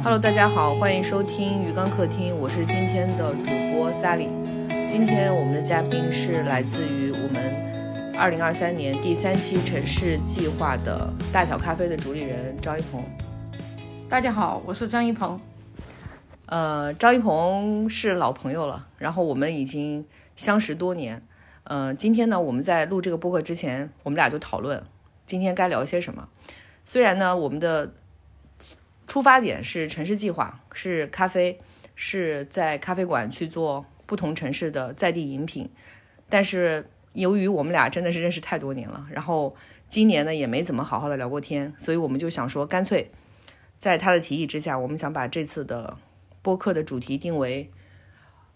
[0.00, 4.28] Hello，大家好，欢迎收听鱼缸客厅，我是今天的主播 Sally。
[4.88, 13.04] 今天我们的嘉宾是来自于我们二零二三年第三期城市计划的大小咖啡的主理人张一鹏。
[14.08, 15.38] 大家好，我是张一鹏。
[16.46, 20.06] 呃，张一鹏是老朋友了，然后我们已经
[20.36, 21.22] 相识多年。
[21.64, 24.82] 呃，今天呢，我们在录这个播客之前，我们俩就讨论
[25.26, 26.28] 今天该聊些什么。
[26.86, 27.92] 虽然呢，我们的
[29.08, 31.58] 出发点是城市计划，是咖啡，
[31.96, 35.68] 是在咖啡馆去做不同城市的在地饮品，
[36.28, 39.56] 但是由于我们俩真的是认识太多年了，然后
[39.88, 43.10] 今年呢也没怎么好好的聊过天，所以我们就想说，干脆
[43.78, 45.96] 在他的提议之下，我们想把这次的
[46.42, 47.70] 播客的主题定为，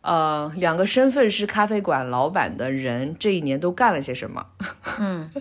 [0.02, 4.48] 呃，两个身份是咖啡馆老板的人这一年都干了些什么。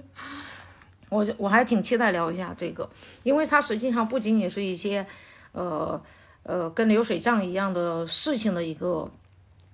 [1.11, 2.89] 我我还挺期待聊一下这个，
[3.23, 5.05] 因为它实际上不仅仅是一些，
[5.51, 6.01] 呃
[6.43, 9.11] 呃，跟流水账一样的事情的一个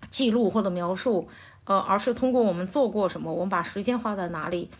[0.09, 1.29] 记录或者描述，
[1.65, 4.71] 呃，而是通过我们做过什么，我们把时间花在哪里，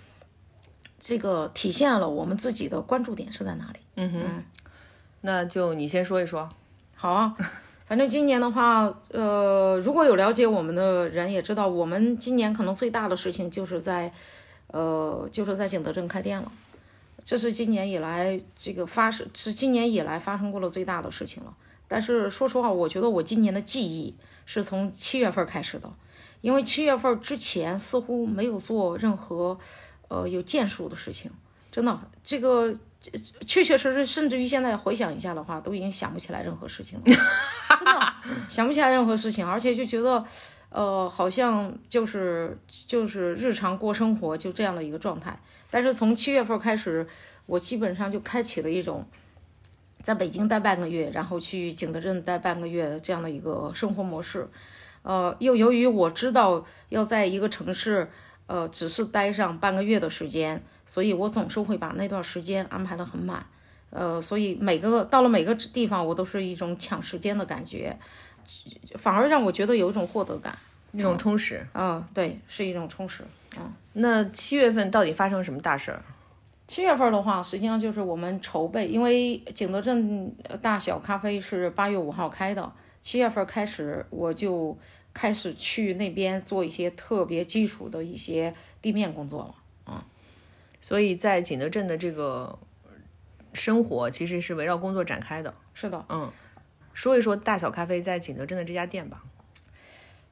[1.00, 3.80] 这个体现了我们自己的关注点是在哪里。
[3.96, 4.44] 嗯哼，
[5.22, 6.50] 那就你先说一说。
[6.96, 7.38] 好啊，
[7.86, 14.12] 反正今年的话，呃，如果有了解我们的人也知道，我们今年可能最大的事情就是在，
[14.68, 16.52] 呃，就是在景德镇开店了。
[17.26, 21.54] 这是今年以来这个发生，是今年以来发生过的最大的事情了。
[21.88, 24.16] 但是说实话，我觉得我今年的记忆
[24.46, 25.92] 是从七月份开始的，
[26.42, 29.58] 因为七月份之前似乎没有做任何，
[30.09, 31.31] 呃，有建树的事情。
[31.72, 32.74] 真的，这个
[33.46, 37.06] 确确实实，甚至于现在回想一下的话，都已经想不起来任何事情了。
[37.06, 38.14] 真的
[38.50, 40.24] 想不起来任何事情，而且就觉得，
[40.70, 45.40] 呃，好像就是就是日常过生活就这样的一个状态。
[45.70, 47.08] 但是从七月份开始，
[47.46, 49.06] 我基本上就开启了一种
[50.02, 54.48] 在北京待半个月，然后去景德镇待半个月这样的一个生活模式。
[55.04, 58.09] 呃，又由于我知道要在一个城市，
[58.46, 63.46] 呃，只是待上半个月的时间，所以我总是会把那段时间安排得很满。
[63.90, 67.97] 呃，所以每个到了每个地方，我都是一种抢时间的感觉，
[68.96, 70.58] 反而让我觉得有一种获得感，
[70.91, 71.66] 一种充实。
[71.74, 73.24] 嗯，对，是一种充实。
[73.58, 76.02] 嗯，那七月份到底发生什么大事儿？
[76.68, 82.72] 七月份的话，实际上就是我们筹备，因为景德镇大小咖啡是八月五号开的，
[83.02, 84.78] 七月份开始我就
[85.14, 89.56] 开始去那边做一些特别基础的一些地面工作了。
[89.88, 90.03] 嗯，
[90.81, 92.59] 所以在景德镇的这个
[93.53, 95.53] 生活其实是围绕工作展开的。
[95.74, 96.29] 是的，嗯，
[96.97, 99.22] 说一说大小咖啡在景德镇的这家店吧。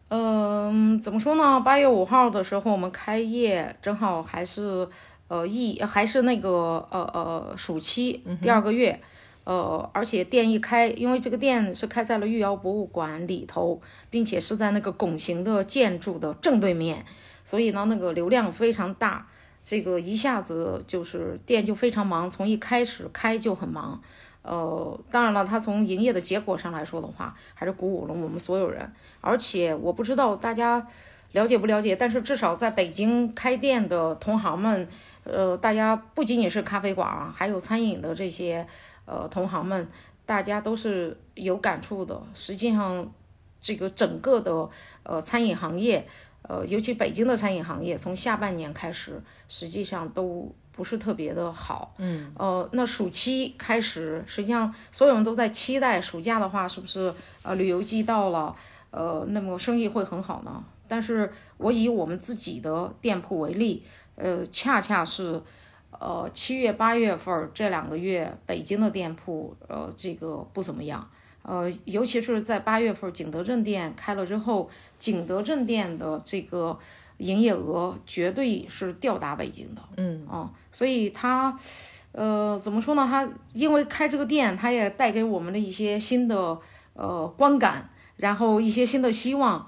[0.07, 1.61] 嗯，怎么说呢？
[1.61, 4.89] 八月五号的时候我们开业，正好还是
[5.27, 8.99] 呃一还是那个呃呃暑期第二个月，
[9.43, 17.05] 呃，而且店一开，因为这个店是开在了御窑博物馆里头，并且是在那个拱形的建筑的正对面，
[17.43, 19.27] 所以呢那个流量非常大，
[19.63, 24.01] 这个一下子就是店就非常忙，从一开始开就很忙。
[24.45, 28.93] 呃，当然了，它从营业的结果上来说的话，还是鼓舞了我们所有人。
[29.21, 30.85] 而且我不知道大家
[31.31, 34.87] 了解不了解，但是至少在北京开店的同行们，
[35.23, 38.65] 呃，大家不仅仅是咖啡馆啊，还有餐饮的这些
[39.05, 39.87] 呃同行们，
[40.25, 42.21] 大家都是有感触的。
[42.33, 43.11] 实际上，
[43.59, 44.69] 这个整个的
[45.03, 46.07] 呃餐饮行业，
[46.47, 50.53] 呃，尤其北京的餐饮行业，从下半年开始，实际上都。
[50.75, 57.13] 不是特别的好，嗯，呃，那暑期开始，实际上所有人都在期待暑假的话，是不是
[57.43, 58.53] 呃旅游季到了，
[58.91, 60.61] 呃，那么生意会很好呢？
[60.85, 63.85] 但是我以我们自己的店铺为例，
[64.15, 65.41] 呃，恰恰是，
[65.91, 71.09] 呃，七月八月份这两个月，北京的店铺，呃，这个不怎么样，
[71.45, 76.77] 呃，尤其是在八月份景德镇店开了之后，景德镇店的这个。
[77.19, 81.57] 营业额绝对是吊打北京的，嗯啊，所以它，
[82.11, 83.07] 呃，怎么说呢？
[83.09, 86.59] 它因为开这个店，它也带给我们的一些新的
[86.91, 89.65] 呃观感，然后一些新的希望，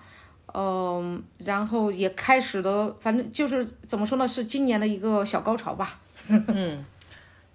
[0.54, 4.28] 嗯，然后也开始了，反正就是怎么说呢？
[4.28, 6.02] 是今年的一个小高潮吧。
[6.28, 6.84] 嗯，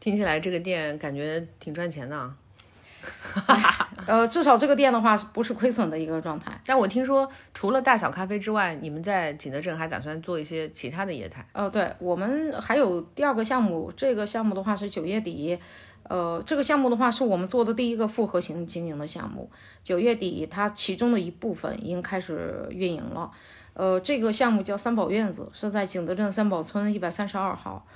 [0.00, 2.34] 听起来这个店感觉挺赚钱的。
[4.06, 6.52] 呃，至少这个店的话不是亏损的一个状态。
[6.66, 11.46] 但我听说，除了大小咖啡之外，你们在景德镇还打算做一些其他的业态？
[11.52, 15.58] 呃，对，我们还有第二个项目，这个项目的话是九月底，
[16.02, 19.50] 呃，这个项目的话是我们做的第一个复合型经营的项目。
[19.82, 23.30] 九月底，它其中的一部分已经开始运营了。
[23.74, 27.86] 呃，这个项目叫三宝院子，是在景德镇三宝村一百三十二号。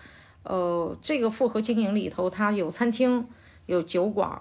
[0.44, 3.26] 呃，这个复合经营里头，它有餐厅，
[3.66, 4.40] 有酒馆。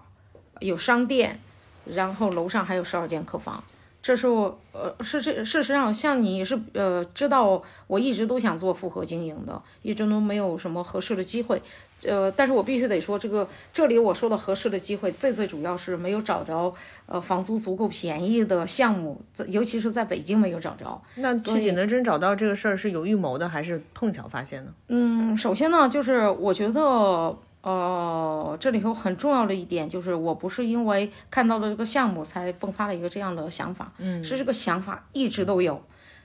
[0.59, 1.39] 有商店，
[1.85, 3.63] 然后楼上还有十二间客房。
[4.01, 11.59] 这是我呃，是这事实上，像你是呃知道，我一直都想做复合经营的，一直都没有什么合适的机会，
[12.03, 16.71] 呃，但是我必须得说，这个这里我说的合适的机会，最最主要是没有找着
[17.07, 21.01] 呃房租足够便宜的项目，尤其是在北京没有找着。
[21.15, 24.71] 那去景德镇找到这个事儿是有预谋的，还是碰巧发现的？
[24.89, 27.35] 嗯，首先呢，就是我觉得。
[27.65, 35.81] 呃，这里头很重要的一点就是，我不是因为看到了这个项目才迸发了一个这样的想法，嗯，是这个想法一直都有，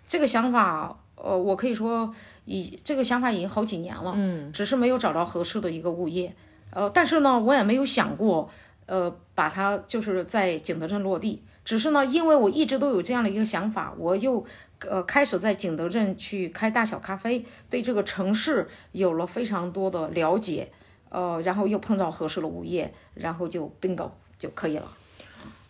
[0.06, 2.14] 这个想法，呃，我可以说
[2.44, 6.36] 已这个想法已经好几年了，嗯，只是没有找到合适的一个物业，
[6.72, 8.50] 呃，但是呢，我也没有想过，
[8.84, 14.44] 呃，把它就是在景德镇落地，只是呢，因为我一直都有这样的一个想法，我又
[14.80, 20.70] 呃开始在景德镇去开大小咖啡，对这个城市有了非常多的了解。
[21.10, 24.96] 呃，然后又碰到合适的物业，然后就 bingo 就可以了。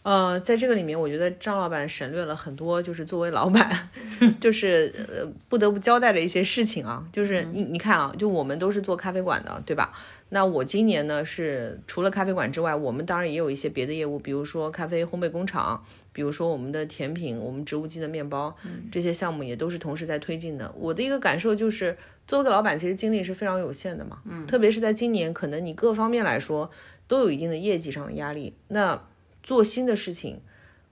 [0.03, 3.91] 呃，在这个里面，我觉得张老板省略了很多，就是作为老板，
[4.41, 7.07] 就是呃不得不交代的一些事情啊。
[7.13, 9.93] 就是你你看啊，就我们都是做咖啡馆的，对吧？
[10.31, 15.85] 那我今年呢是除了咖啡馆之外，我们当然也有一些别的业务，比如说咖啡烘焙工厂。
[16.13, 18.55] 比如说我们的甜品，我们植物基的面包，
[18.91, 20.75] 这些项目也都是同时在推进的。
[20.77, 21.97] 我的一个感受就是，
[22.31, 24.23] 作为个老板，其实精力是非常有限的嘛。
[24.25, 26.71] 嗯，特别是在今年，可能你各方面来说
[27.09, 28.55] 都有一定的业绩上的压力。
[28.69, 29.03] 那
[29.43, 30.41] 做新的事情，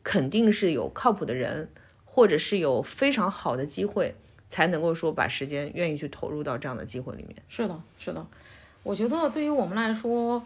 [0.02, 1.70] 肯定是有靠谱的人，
[2.05, 4.17] 或者是有非常好的机会，
[4.49, 7.37] 才能够说把时间愿意去投入到这样的机会里面。
[7.49, 8.26] 是的，是的。
[8.82, 10.43] 我觉得对于我们来说，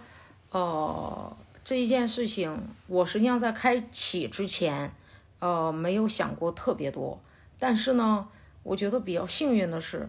[0.50, 1.34] 呃。
[1.64, 4.92] 这一件事情，我实际上在开启之前，
[5.38, 7.22] 呃，没有想过特别多。
[7.56, 8.26] 但是呢，
[8.64, 10.08] 我觉得比较幸运的是，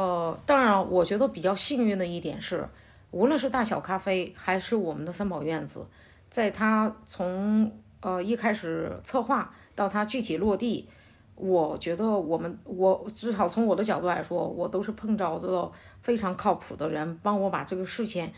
[0.00, 2.66] 呃，当然了，我觉得比较幸运的一点是，
[3.10, 5.86] 无论是大小咖啡还是我们的三宝院子，
[6.30, 7.70] 在它从
[8.00, 10.88] 呃一开始策划到它具体落地，
[11.34, 15.70] 我觉得我们我至少从我的角度来说，我都是碰着的
[16.00, 18.32] 非常靠谱的人，帮我把这个事情。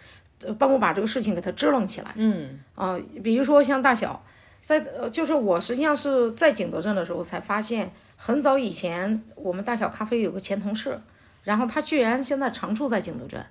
[0.58, 2.12] 帮我把这个事情给它支棱起来。
[2.16, 4.20] 嗯啊，比如说像大小，
[4.60, 11.00] 在呃，就是我实际上是在景德镇的时候才发现，很早以前我们大小咖啡有个前同事，
[11.42, 13.44] 然后他居然现在常住在景德镇，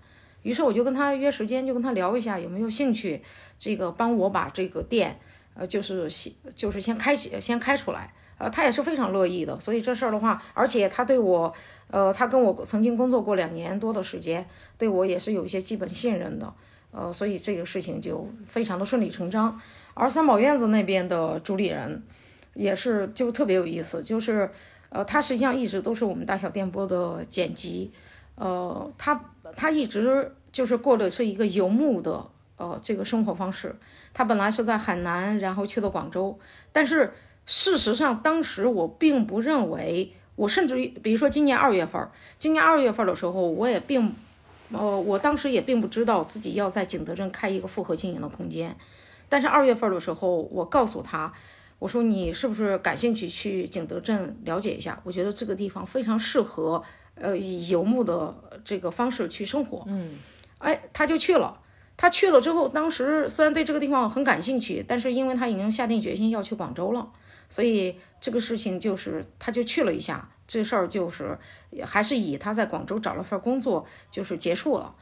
[0.44, 3.22] 于是我就跟他约时间，就跟他聊一下有没有兴趣，
[3.60, 5.20] 这个帮我把这个店，
[5.54, 8.14] 呃，就是先就是先开启，先开出来。
[8.38, 11.54] 呃，他也是非常乐意的，所以这事儿的话，而且他对我，
[11.92, 14.44] 呃，他跟我曾经工作过两年多的时间，
[14.80, 16.52] 对我也是有一些基本信任的。
[16.90, 19.62] 呃，所以这个事情就非常的顺理成章。
[19.94, 22.02] 而三宝院子那边的主理人
[22.56, 24.50] 也是就特别有意思，就是
[24.92, 27.92] 呃，他实际上一直都是我们大小电波的剪辑，
[28.36, 29.20] 呃，他
[29.56, 32.24] 他一直就是过的是一个游牧的
[32.58, 33.76] 呃这个生活方式。
[34.14, 36.38] 他本来是在海南，然后去了广州，
[36.72, 37.14] 但是
[37.46, 42.08] 事实上当时我并不认为，我甚至于比如说今年二月份，
[42.38, 44.14] 今年二月份的时候，我也并。
[44.74, 48.74] 呃，我当时也并不知道自己要在景德镇开一个复合经营的空间，
[49.28, 51.34] 但是二月份的时候，我告诉他，
[51.82, 55.02] 我说你是不是感兴趣去景德镇了解一下？
[55.04, 56.84] 我觉得这个地方非常适合，
[57.16, 59.84] 呃，以游牧的这个方式去生活。
[59.88, 60.14] 嗯，
[60.60, 61.60] 哎，他就去了。
[61.98, 67.10] 他去了之后，当时虽然对这个地方很感兴趣，但是因为他已经下定决心要去广州了，
[67.50, 70.30] 所以这个事情就是他就去了一下。
[70.48, 71.36] 这事儿就是
[71.84, 74.94] 还是以他在广州找了份工作就是结束了，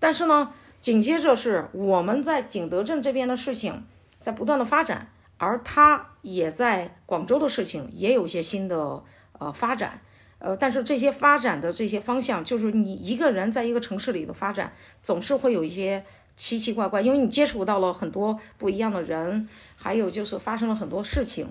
[0.00, 3.84] 但是呢，紧接着是我们在景德镇这边的事情
[4.18, 5.12] 在不断的发展，
[5.44, 9.02] 而他也在广州的事情也有些新的
[9.38, 10.00] 呃发展，
[10.38, 14.72] 呃，但是这些发展的这些方向，就是你一个人在一个城市里的发展，
[15.02, 21.46] 总是会有一些奇奇怪怪，因为你接触到了很多不一样的人，还有就是发生了很多事情。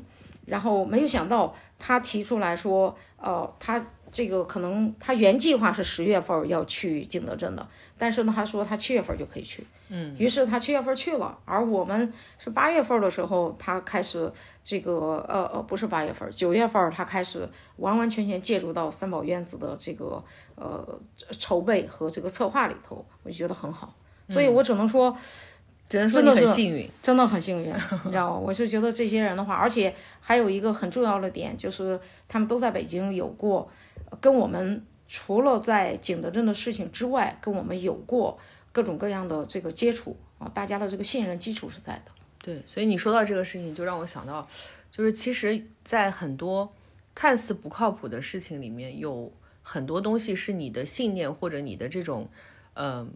[0.46, 7.68] 然后没有想到，他提出来说，呃，他这个可能他原计划是十月份要去景德镇的，
[7.98, 14.32] 但是呢，他说他七月份就可以去，嗯，于是他七月份去了，而我们是八月份的时候，他开始
[14.64, 20.24] 这个，呃呃，不是八月份，九月份他开始完完全全介入到三宝院子的这个
[20.56, 20.88] 呃
[21.40, 23.96] 筹备和这个策划里头，我就觉得很好，
[24.30, 25.18] 所以我只能说。
[25.90, 27.70] 真的很幸运，真的很幸运，
[28.06, 28.40] 你知道吗？
[28.40, 33.70] 我是觉得这些人的话，而且还有一个很重要的点，就是他们都在北京有过
[34.22, 38.38] 跟我们除了在景德镇的事情之外，跟我们有过
[38.72, 42.12] 各种各样的这个接触啊，大家的这个信任基础是在的。
[42.42, 44.48] 对，所以你说到这个事情，就让我想到，
[44.92, 46.72] 就是其实，在很多
[47.16, 52.30] 看似不靠谱的事情里面，有很多东西是你的信念或者你的这种
[52.74, 53.08] 呃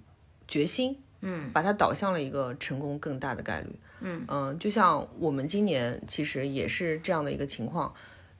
[0.48, 0.98] 决心。
[1.22, 3.75] 嗯，把它导向了一个成功更大的概率。
[4.01, 7.92] 嗯就像我们今年其实也是这样的一个情况，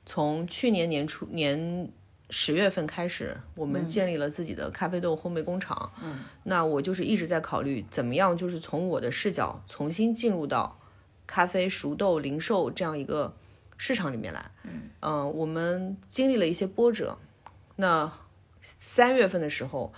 [0.06, 1.90] 从去年年初年
[2.30, 5.90] 十月份开始，我们建立了自己的咖啡豆烘焙工厂。
[6.02, 10.78] 嗯，那我就是一直在考虑怎么样，就是从我的视角重新进入到
[11.26, 13.34] 咖啡熟豆零售这样一个
[13.76, 14.50] 市场里面来。
[15.00, 17.16] 嗯，我们经历了一些波折。
[17.76, 18.12] 那
[18.60, 19.92] 三月份的时候，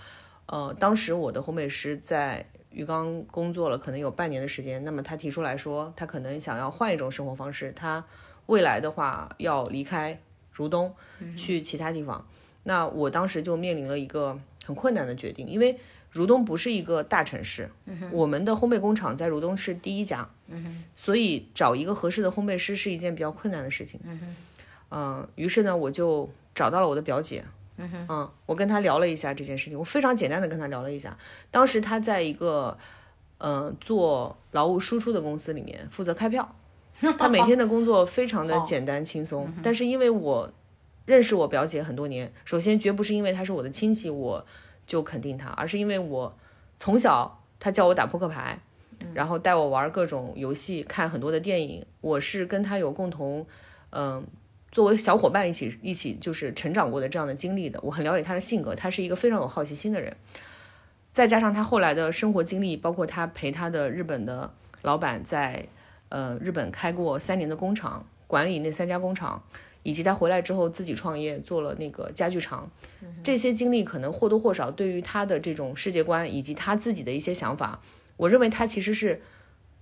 [0.45, 8.05] 呃，当时我的烘焙师在鱼缸工作了可能有半年的时间，那么他提出来说，他可能想要换一种生活方式，他
[8.45, 10.21] 未来的话要离开
[10.51, 10.93] 如东，
[11.35, 12.25] 去其他地方。
[12.63, 15.77] 那我当时就面临了一个很困难的决定，因为
[16.11, 17.69] 如东不是一个大城市，
[18.11, 20.29] 我们的烘焙工厂在如东是第一家，
[20.95, 23.99] 所以找一个合适的烘焙师是一件比较困难的事情。
[24.91, 27.43] 嗯，于是呢，我就找到了我的表姐。
[27.77, 31.17] 嗯，我跟他聊了一下这件事情，我非常简单的跟他聊了一下。
[31.49, 32.77] 当时他在一个，
[33.39, 36.55] 嗯，做劳务输出的公司里面负责开票，
[37.17, 39.51] 他每天的工作非常的简单轻松。
[39.63, 40.51] 但是因为我
[41.05, 44.45] 认识我表姐很多年，首先绝不是因为她是我的亲戚我
[44.85, 46.37] 就肯定她，而是因为我
[46.77, 48.59] 从小她教我打扑克牌，
[49.13, 53.45] 然后带我玩各种游戏，看很多的电影，我是跟她有共同，
[53.89, 54.25] 嗯。
[54.71, 60.15] 作为小伙伴一起一起就是成长过的这样的经历的，我很了解她的性格，她是一个非常有好奇心的人。
[61.11, 64.49] 再加上她后来的生活经历，包括她陪她的日本的
[64.83, 65.67] 老板在
[66.11, 69.43] 呃日本开过三年的工厂，管理那三家工厂，
[69.81, 72.69] 以及他回来之后自己创业做了那个家具厂，
[73.23, 77.81] 这些经历可能或多或少对于他的这种世界观以及他自己的一些想法，
[78.17, 79.21] 我认为他其实是。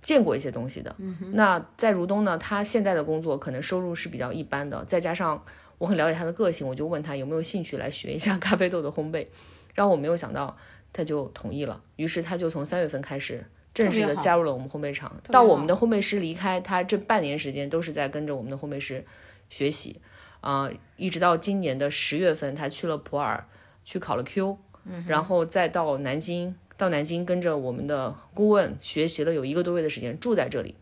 [0.02, 0.96] 见过一些东西的，
[1.32, 5.44] 那在如东呢，他现在的工作可能收入是比较一般的，再加上
[5.76, 9.26] 我很了解他的个性，我就问他有没有兴趣来学一下咖啡豆的烘焙，
[9.74, 10.56] 然后我没有想到
[10.90, 19.04] 他就同意了，于是他就从三月份开始正式的加入了我们烘焙厂，到我们的烘焙师离开，他这半年时间都是在跟着我们的烘焙师
[19.48, 20.00] 学习，
[20.40, 23.46] 啊，一直到今年的十月份，他去了普洱
[23.84, 24.58] 去考了 Q，
[25.06, 26.54] 然后再到南京。
[26.76, 30.74] 到南京跟着我们的顾问学习了有一个多月的时间，住在这里，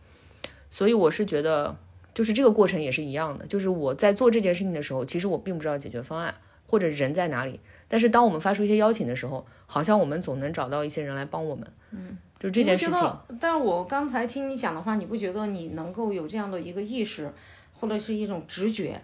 [0.71, 1.76] 所以我是觉得，
[2.14, 3.45] 就是这个过程也是一样的。
[3.47, 6.33] 就是我在做这件事情的时候，其实我并不知道解决方案
[6.68, 11.66] 或者人在哪里，但是当我们发出一些邀请的时候，好像我们总能找到一些人来帮我们。
[11.90, 13.18] 嗯，就这件事情。
[13.40, 17.33] 但是我刚才听你讲的话，你不觉得你能够有这样的一个意识，
[17.80, 19.00] 或者是一种直觉，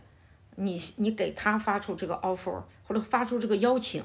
[0.57, 4.03] 你你给他发出这个 offer，或者发出这个邀请？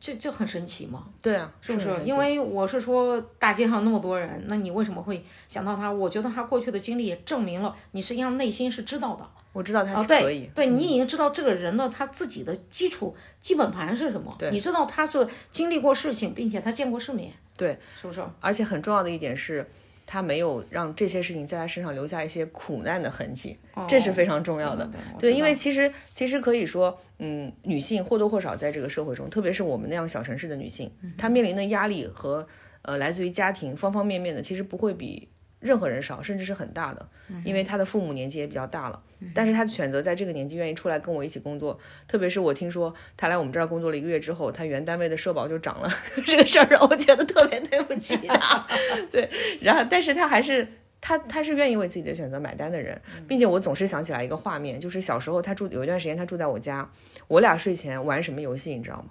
[0.00, 1.04] 这这很神奇吗？
[1.22, 1.88] 对啊，是不是？
[2.04, 5.90] 因为我是说，大街上那么多人，那你为什么会想到他？
[5.90, 9.26] 我觉得他过去的经历也证明了，你实际上内心是知道的。
[9.54, 14.34] 我知道他是可以，对你已经知道这个人的他自己的基础基本盘是什么？
[14.38, 17.32] 对，你知道他是经历过事情，并且他见过世面。
[17.56, 18.22] 对，是不是？
[18.40, 19.66] 而且很重要的一点是。
[20.06, 23.58] 他没有让这些事情在他身上留下一些苦难的痕迹，
[23.88, 24.86] 这是非常重要的。
[25.18, 32.46] 对，因为其实其实可以说，嗯，女性或多或少在这个社会中，特别是我们那样小城市的女性，她面临的压力和
[32.82, 35.30] 呃来自于家庭方方面面的，其实不会比。
[35.60, 37.08] 任何人少，甚至是很大的，
[37.42, 39.02] 因为她的父母年纪也比较大了，
[39.34, 45.88] 但是他选择在这个年纪愿意出来跟我一起工作，特别是我听说他来我们这儿工作了一个月之后，他原单位的社保就涨了，
[46.26, 48.66] 这个事儿让我觉得特别对不起他。
[49.10, 49.28] 对，
[49.60, 50.66] 然后但是他还是
[51.00, 56.90] 他他是愿意为自己的选择买单的人，并且我总是想起来一个画面，就是小时候他住有一段时间他住在我家，
[57.28, 58.96] 我俩睡前玩什么游戏你知道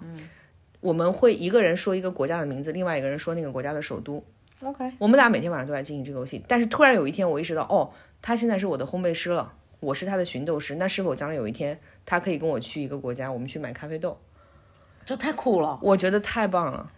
[0.80, 4.22] 我们会一个人说一个国家的名字，另外一个人说那个国家的首都。
[4.62, 14.18] OK，我们俩每天晚上都在进行这个游戏，但是突然有一天我意识到，哦，他现在是我的烘焙师了，我是他的寻豆师，那是否将来有一天他可以跟我去一个国家，我们去买咖啡豆？
[15.04, 16.90] 这太酷了，我觉得太棒了，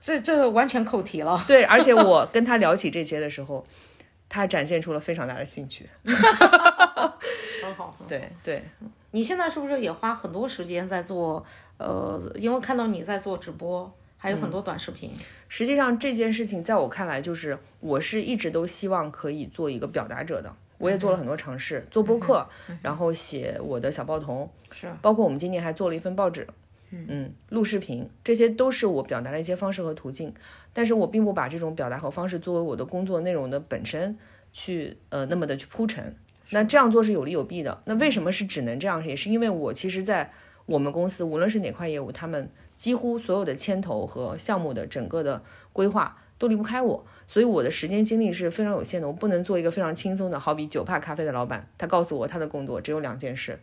[0.00, 1.42] 这这完全扣题了。
[1.46, 3.66] 对，而且我跟他聊起这些的时候，
[4.28, 5.88] 他展现出了非常大的兴趣。
[6.04, 8.62] 很好，对对。
[9.10, 11.44] 你现在是不是也花很多时间在做？
[11.78, 13.92] 呃，因为看到你在做直播。
[14.22, 15.10] 还有很多短视频。
[15.48, 20.54] 实际上这件事情在我看来，就是我是一直都希望可以做一个表达者的。
[20.80, 22.48] 我也做了很多尝试，做播客，
[22.82, 26.46] 然后写我的小报童，是，包括我们今年还做了一份报纸，
[26.90, 30.34] 嗯，录视频，这些都是我表达的一些方式和途径。
[30.72, 34.18] 但是我并不把这种表达和方式作为我的工作内容的本身
[34.52, 36.16] 去呃那么的去铺陈。
[36.50, 37.82] 那这样做是有利有弊的。
[37.84, 39.06] 那为什么是只能这样？
[39.06, 40.32] 也是因为我其实，在
[40.66, 42.50] 我们公司无论是哪块业务，他们。
[42.80, 49.06] 几乎所有的牵头和项目的整个的规划都离不开我，所以我的时间精力是非常有限的。
[49.06, 53.60] 我不能做一个非常轻松的，好比酒吧咖啡的老板，他告诉我他的工作只有两件事，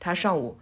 [0.00, 0.58] 他上午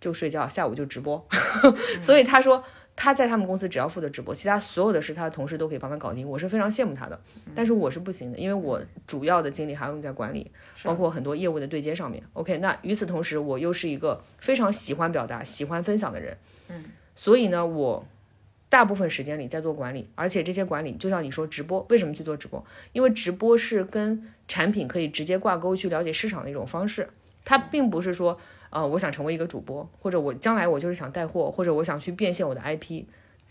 [0.00, 1.22] 就睡觉，下午就直播。
[2.00, 2.64] 所以他说，
[2.96, 7.20] 他在他们公司只要负责直播，其他所有的事他的同事都可以帮他搞定，我是非常羡慕他的。
[7.54, 10.50] 但是我是不行的，因为我主要的精力还用在管理，
[10.84, 12.22] 包括很多业务的对接上面。
[12.32, 18.06] OK，那与此同时，我又是一个非常喜欢表达、喜欢分享的人，嗯，所以呢，我
[18.68, 22.64] 大部分时间里在做管理，而且这些管理就像你说直播，为什么去做直播？
[22.92, 27.08] 因为直播是跟产品可以直接挂钩去了解市场的一种方式，
[27.44, 28.38] 它并不是说。
[28.70, 33.02] 呃，我想成为一个主播，或者我将来我就是想带货，或者我想去变现我的 IP，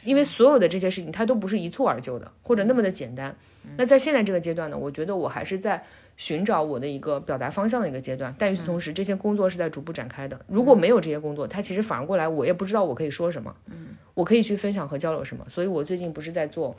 [0.04, 3.36] 因为所有的这些事情它都不是一蹴而就的，或者那么的简单。
[3.78, 5.84] 那在现在这个阶段呢，我觉得我还是在
[6.18, 8.36] 寻找我的一个表达方向的一个阶段。
[8.38, 10.38] 但与此同时，这些工作是在逐步展开的。
[10.48, 15.46] 如果没有这些工作，它其实反而过来，我也不知道我可以说什么，嗯，我可以去分享和交流什么。
[15.48, 16.76] 所以我最近不是在做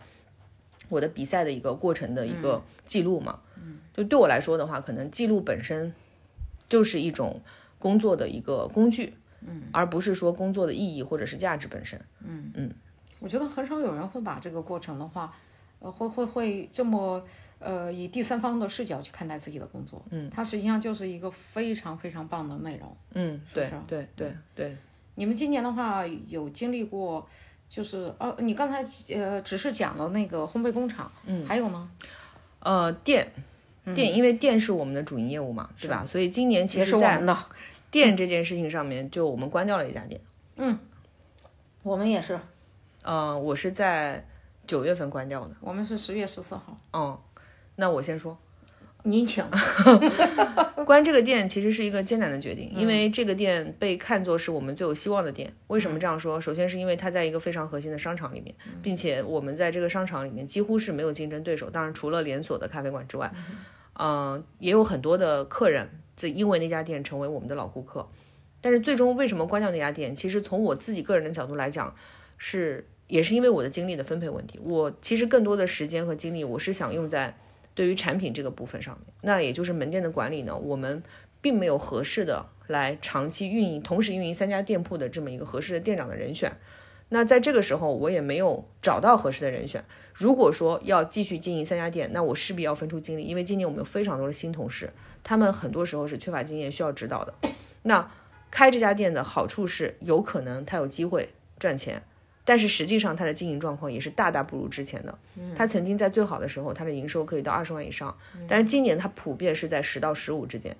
[0.90, 5.94] 我的比赛的一个过程的一个记录嘛，嗯，就对我来说的话，可能记录本身
[6.68, 7.40] 就是一种。
[7.80, 12.68] 工作的一个工具，嗯，而不是说工作的意义或者是价值本身，嗯嗯，
[13.20, 15.32] 我觉得很少有人会把这个过程的话，
[15.78, 17.24] 呃，会会会这么
[17.58, 24.76] 呃以第三方的视角去看待自己的工作，嗯，它实际上就是一个非常非常棒的内容，嗯，对对对对。
[25.14, 27.26] 你们今年的话有经历过，
[27.68, 28.84] 就是哦，你刚才
[29.14, 31.90] 呃只是讲了那个烘焙工厂，嗯，还有呢？
[32.60, 33.32] 呃，店。
[33.94, 36.04] 店，因为店是我们的主营业务嘛，对吧？
[36.04, 37.24] 所以今年其实，在
[37.90, 40.20] 店这件事情上面，就我们关掉了一家店。
[40.56, 40.78] 嗯，
[41.82, 42.38] 我们也是。
[43.00, 44.22] 嗯，我是在
[44.66, 45.56] 九月份关掉的。
[45.62, 46.78] 我们是十月十四号。
[46.92, 47.18] 嗯，
[47.78, 48.36] 那我先说。
[49.04, 49.44] 您请。
[50.84, 55.52] 关这个店其实是一个艰难的决定，因为这个店被看作是我们最有希望的店。
[55.68, 56.40] 为什么这样说？
[56.40, 61.70] 首先是因为它在一个非常核心的商场里面，并且我们在这个商场里面几乎是没有竞争对手。
[61.70, 63.32] 当然，除了连锁的咖啡馆之外。
[64.00, 68.08] 嗯，也有很多的客人在因为那家店成为我们的老顾客，
[68.60, 70.14] 但是最终为什么关掉那家店？
[70.14, 71.92] 其实从我自己个人的角度来讲，
[72.36, 74.60] 是也是因为我的精力的分配问题。
[74.62, 77.36] 我其实更多的时间和精力，我是想用在
[77.78, 79.14] 对于产品这个部分上面。
[79.20, 81.00] 那也就是门店的管理呢，我们
[81.40, 86.50] 并没有合适的来长期运营，同时运营三家店铺的这么一个合适的店长的人选。
[87.10, 89.84] 那在这个时候，我也没有找到合适的人选。
[90.12, 97.32] 如果说要继续经营三家店，那我势必要分出精力，因为今年我们有非常多的新同事，他们很多时候是缺乏经验，需要指导的。
[97.84, 98.10] 那
[98.50, 102.02] 开这家店的好处是，有可能他有机会赚钱，
[102.48, 105.18] 但是实际上它的经营状况也是大大不如之前的。
[105.54, 108.16] 它曾经在最好的时候，它的营收可以到二十万以上，
[108.48, 110.74] 但是今年它普遍是在十到十五之间，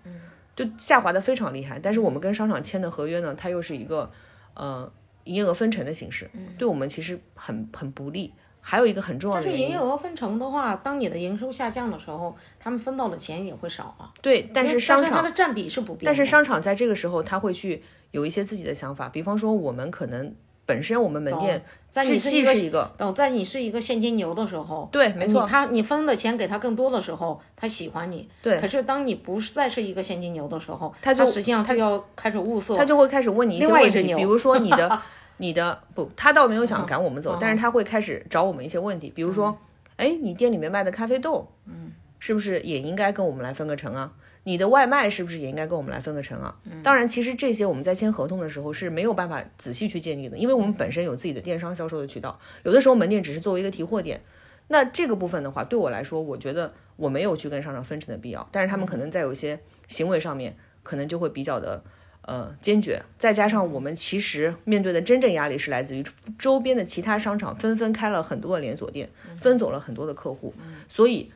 [0.57, 1.79] 就下滑的非常厉害。
[1.79, 4.11] 但是我们跟商场签的合约呢，它又是一个，
[4.55, 4.91] 呃。
[5.25, 8.33] 营业额分成的形式，对我们其实很很不利。
[8.63, 14.11] 还有一个很重要的，但是营业额分成的话，当你的营收下降的时候，他们分到的钱也会少啊。
[14.23, 16.07] 对，但是商场它的占比是不变。
[16.07, 20.35] 但是商场在这个时候，他会去有一些自己的想法，比方说我们可能
[20.69, 28.29] 本身我们门店在你是一个，等在你是一个现金牛的时候，对，没错，他你分的钱给他更多的时候，他喜欢你。
[28.43, 35.01] 对，可是当你不是再是一个现金牛的时候，他就实际上他要开始物色，他就会开始问你一些问题，比如说你的。
[35.41, 39.57] 你的不，他倒没有想赶我们走，但是他会开始找我们一些问题，比如说，
[39.95, 44.11] 哎，你店里面卖的咖啡豆，嗯，是不是也应该跟我们来分个成啊？
[44.45, 46.57] 你的外卖是不是也应该跟我们来分个成啊？
[46.83, 54.21] 当然，其实这些我们在签合同的时候是没有办法仔细去建立的，因为我们本身有自己的电商销售的渠道，有的时候门店只是作为一个提货点。
[54.69, 61.83] 那这个部分的话，对我来说，我觉得我没有去跟商场分成的必要，但是他们可能在有一些行为上面，可能就会比较的。
[62.23, 66.05] 呃，坚决，再加上我们其实面对的真正压力是来自于
[66.39, 69.09] 周边的其他商场纷纷开了很多的连锁店，
[69.41, 70.53] 分走了很多的客户，
[70.91, 71.33] 所以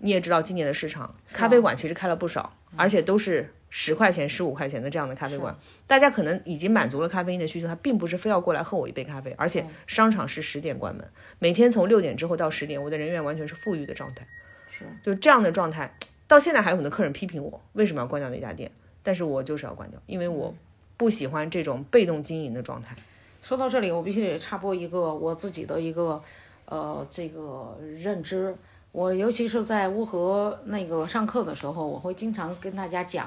[0.00, 11.08] 你也知道今年的市场，咖啡馆其实开了不少，而且都是十块钱、十五块钱的这样的咖啡馆，大家可能已经满足了咖啡因的需求，他并不是非要过来喝我一杯咖啡，而且商场是十点关门，
[11.38, 14.26] 每天从六点之后到十点，我的人员完全是富裕的状态，
[14.68, 15.94] 是，就这样的状态，
[16.26, 18.70] 到现在还有很多客人批评我为什么要关掉那家店。
[19.02, 20.54] 但是我就是要关掉，因为我
[20.98, 22.94] 不喜欢这种被动经营的状态。
[23.40, 26.22] 说到这里，我必须得插播一个我自己的一个
[26.66, 28.54] 呃这个认知。
[28.92, 33.26] 我尤其是在乌河那个上课的时候，我会经常跟大家讲，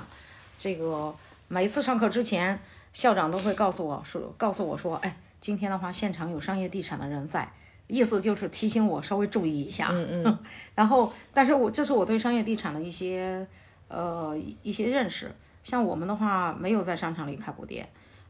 [0.57, 1.13] 这个
[1.47, 2.59] 每次上课之前，
[2.91, 7.49] 校长都会告诉我说，告诉我说，哎，今天的话现场有商业地产的人在，
[7.87, 9.89] 意思就是提醒我稍微注意一下。
[9.91, 10.39] 嗯嗯。
[10.75, 13.47] 然后，但是我这是我对商业地产的一些
[13.87, 15.31] 呃一些认识。
[15.63, 17.87] 像我们的话，没有在商场里开过店，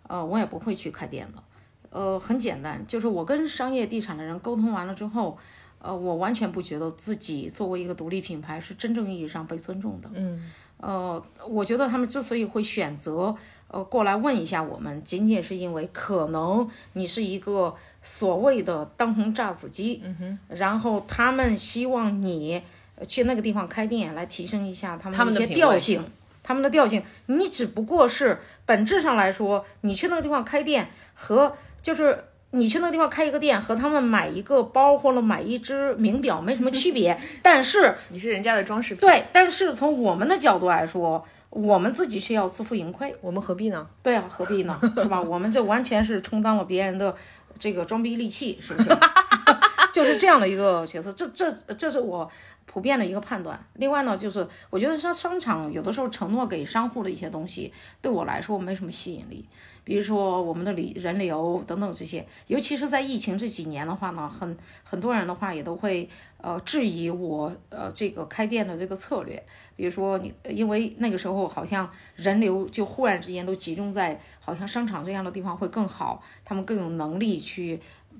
[0.07, 1.41] 呃，我也不会去开店的，
[1.89, 5.35] 呃，很简单，就是我跟商业地产的人沟通完了之后，
[5.83, 10.09] 呃，我完全不觉得自己作为一个独立品牌是真正意义上被尊重的。
[10.13, 13.35] 嗯，呃，我觉得他们之所以会选择
[13.67, 22.63] 呃过来问一下我们，仅仅是因为可能你是一个所谓的当红炸子鸡，嗯哼，然后他们希望你
[22.95, 26.01] 呃去那个地方开店，来提升一下他们的一些调性。
[26.45, 32.21] 他们的调性，你只不过是本质上来说，你去那个地方开店和就是
[32.55, 37.19] 你去那个地方开一个店和他们买一个包或者买一只名表没什么区别。
[37.41, 43.15] 但是你是人家的装饰品，对，但是从我们的角度来说，我们自己却要自负盈亏。
[43.21, 43.87] 我们何必呢？
[44.03, 44.79] 对啊，何必呢？
[44.97, 45.19] 是吧？
[45.19, 47.15] 我们这完全是充当了别人的
[47.57, 48.89] 这个装逼利器，是不是？
[49.91, 52.27] 就是这样的一个角色，这这这是我
[52.65, 53.63] 普遍的一个判断。
[53.75, 59.47] 另外呢，就是我觉得商商场有的时候承诺给商户的一些东西，对我来说没什么吸引力。
[59.83, 69.43] 比如说我们的里人流等等这些，尤其是在疫情这几年的话呢，很很多人的话也都会呃质疑我呃这个开店的这个策略。
[69.75, 77.79] 比如说你因为那个时候好像人流就忽然之间都集中在好像商场这样的地方会更好，他们更有能力去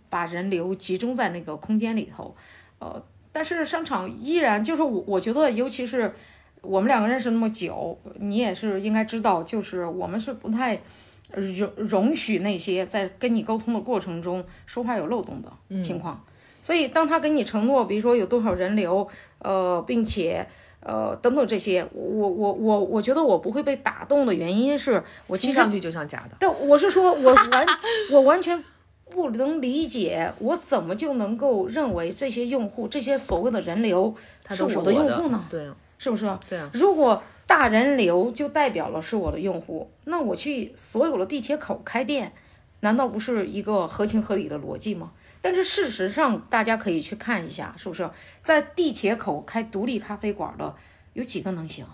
[0.10, 2.36] 把人流集中在那个空间里头，
[2.80, 6.14] 呃，但是商场依然就是我我觉得，尤其是
[6.62, 10.80] 我们两个认识那么久，你也是应该知道，就是我们是不太
[11.36, 16.24] 容容许那些在跟你沟通的过程中说话有漏洞的情况。
[16.62, 19.06] 所以，当他给你承诺，比如说有多少人流，
[19.40, 20.48] 呃，并且
[20.80, 26.38] 呃等等这些，我我我我觉得我不会被打动的原因是我听上去就像假的。
[26.40, 27.68] 但，我是说，我完
[28.14, 28.64] 我完全
[29.10, 35.44] 不能理解，我怎么就能够认为这些用户，这些所谓的人流它都是我的用户呢？
[35.50, 36.26] 对啊，是不是？
[36.50, 36.70] 对啊。
[36.74, 37.22] 如果
[37.56, 42.34] 大人流就代表了是我的用户，那我去所有的地铁口开店，
[42.80, 45.12] 难道不是一个合情合理的逻辑吗？
[45.40, 48.10] 但是事实上，大家可以去看一下，是不是
[48.42, 50.74] 在地铁口开独立咖啡馆的
[51.14, 51.86] 有几个能行？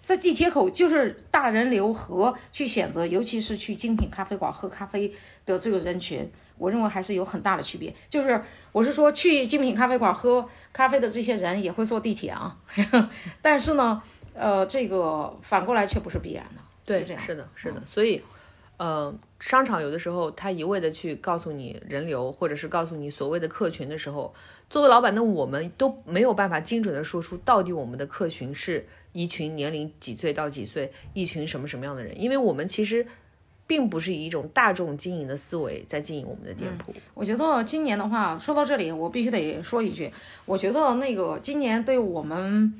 [0.00, 5.12] 在地铁口就是大人流和去选择，尤其是去精品咖啡馆喝咖啡
[5.46, 7.94] 的这个人群，我认为还是有很大的区别。
[8.08, 12.56] 就是我是说，去精品咖啡馆喝咖啡的这些人也会坐地铁啊，
[13.40, 14.02] 但是呢，
[14.38, 16.62] 呃，这个反过来却不是必然的。
[16.84, 17.82] 对就这，样是的，是的。
[17.84, 18.22] 所以，
[18.78, 24.32] 呃，商场有的时候他一味的去告诉你人流，或者是告诉你所谓的客群的时候，
[24.70, 33.06] 作为老板的我们都没有办法精准的说出到底我们的客群是一群年龄几岁到几岁，一群什么什么样的人，因为我们其实
[33.66, 36.94] 并不是以一种大众经营的思维在经营我们的店铺。
[37.12, 40.10] 我觉得今年的话，说到这里，我必须得说一句，
[40.46, 42.72] 我觉得那个今年对我们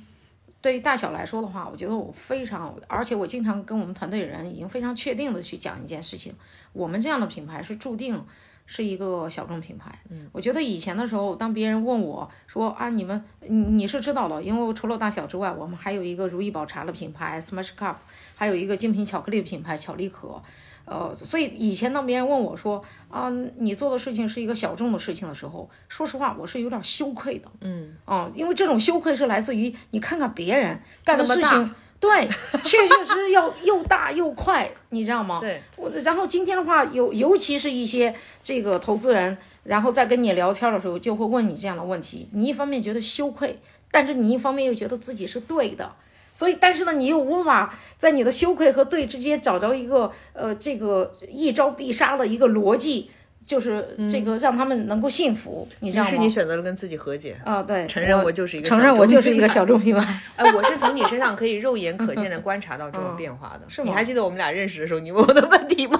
[0.61, 6.35] 对于大小来说的话，我觉得我非常，而且我经常跟我们团队人已经非常确定的去讲一件事情，
[6.73, 8.25] 我们这样的品牌是注定。
[8.71, 17.94] 是一个小众品牌，嗯，我觉得以前的时候，当别人问我说啊，你们你你是知道的，因为除了大小之外，我们还有一个如意宝茶的品牌 Smash Cup，
[18.35, 20.42] 还有一个精品巧克力品牌巧力可，
[20.88, 32.27] 呃，所以以前当别人问我说啊，你做的事情是一个小众的事情的时候，说实话，我是有点羞愧的，嗯，啊，因为这种羞愧是来自于你看看别人干的事情，对，
[32.64, 35.40] 确确实实要又大又快，你知道吗？
[35.40, 42.29] 对，我然后今天的话，尤尤其是一些这个投资人，然后在跟你聊天的时候，就会问你这样的问题。
[42.33, 43.59] 你一方面觉得羞愧，
[43.90, 45.92] 但是你一方面又觉得自己是对的，
[46.38, 53.11] 所以但是呢，你又无法在你的羞愧和对之间找着一个呃这个一招必杀的一个逻辑，
[53.44, 56.09] 就是这个让他们能够信服，你知道吗？
[56.09, 60.20] 于是你选择了跟自己和解，啊、对，承认我我就是一个承认我就是一个小众品牌。
[60.37, 63.68] 哎， 我是从你身上可以肉眼可见的观察到这种变化的。
[63.68, 65.98] 是吗你还记得我们俩认识的时候，你问我的问题吗？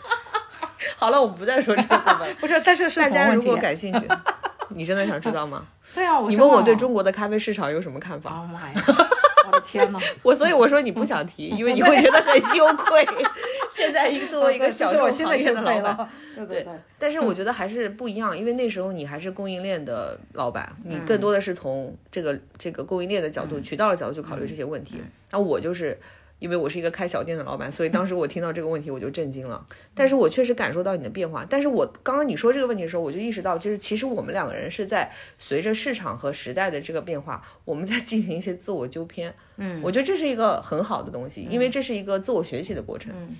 [0.98, 2.26] 好了，我们不再说这个了。
[2.38, 4.06] 不是，但是是大家如果感兴趣，
[4.74, 5.64] 你真的想知道吗？
[5.94, 8.30] 对啊，我你问我对中中国的咖啡市场有什么看法？
[8.30, 8.84] 啊妈呀，
[9.58, 9.98] 我天哪！
[10.22, 13.06] 我所以我说你不想提，因为你会觉得很羞愧。
[13.70, 16.72] 现在作为一个小众行业的老板， 了，对对对。
[16.98, 25.02] 但是我觉得还是不一样，因为那时候你还是供应链的老板，你更多的是从这个这个供应链的角度、渠道的角度去考虑这些问题。
[25.30, 25.98] 那我就是
[26.38, 29.66] 因为我是一个开小店的老板，所以当时我听到这个问题我就震惊了。
[29.94, 31.46] 但是我确实感受到你的变化。
[31.48, 39.34] 但是我刚刚你说这个问题的时候，我就意识到，就是其实我们两个人是在随着市场和时代的这个变化，我们在进行一些自我纠偏。
[39.56, 43.12] 嗯，我觉得这是一个很好的东西，因为这是一个自我学习的过程。
[43.14, 43.36] 嗯。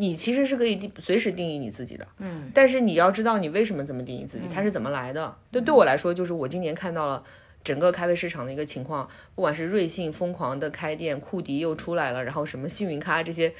[0.00, 5.34] 你其实是可以定随时定义你自己的，嗯，但是你要知道你为什么这么定义自己，它是怎么来的。
[5.50, 7.24] 对，对我来说，就是我今年看到了
[7.62, 13.52] 整个咖啡市场的一个情况，不管是瑞幸疯狂的开店，库迪又出来了，然后什么幸运咖这些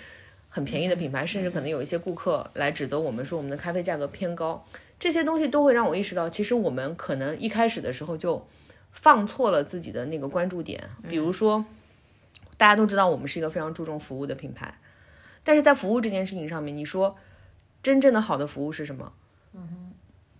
[0.48, 4.64] 很便宜的品牌，甚至可能有一些顾客来指责我们说我们的咖啡价格偏高。
[4.98, 8.48] 这些东西都会让我意识到，其实我们可能一开始的时候就
[8.92, 10.88] 放错了自己的那个关注点。
[11.08, 11.64] 比如说，
[12.56, 14.78] 大家都知道我们是一个非常注重服务的品牌，
[15.44, 17.16] 但是在服务这件事情上面，你说
[17.82, 19.12] 真正的好的服务是什么？
[19.54, 19.92] 嗯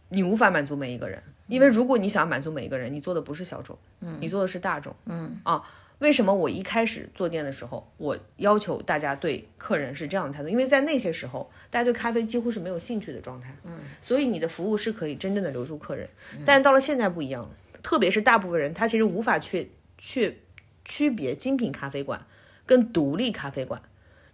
[0.09, 3.77] 你无法满足每一个人，因为如果你想满足每一个人，你做的不是小众，
[4.21, 5.63] 你做的是大众，嗯啊。
[5.99, 10.49] 为什么我一开始做店的时候，我要求大家对客人是这样的态度？
[10.49, 16.09] 因为在那些时候，大家对咖啡几乎是没有兴趣的状态，嗯，所以你的服务是可以真正的留住客人。
[16.47, 17.51] 但是到了现在不一样了，
[17.83, 20.39] 特别是大部分人他其实无法去去
[20.85, 22.25] 区别精品咖啡馆
[22.65, 23.83] 跟独立咖啡馆。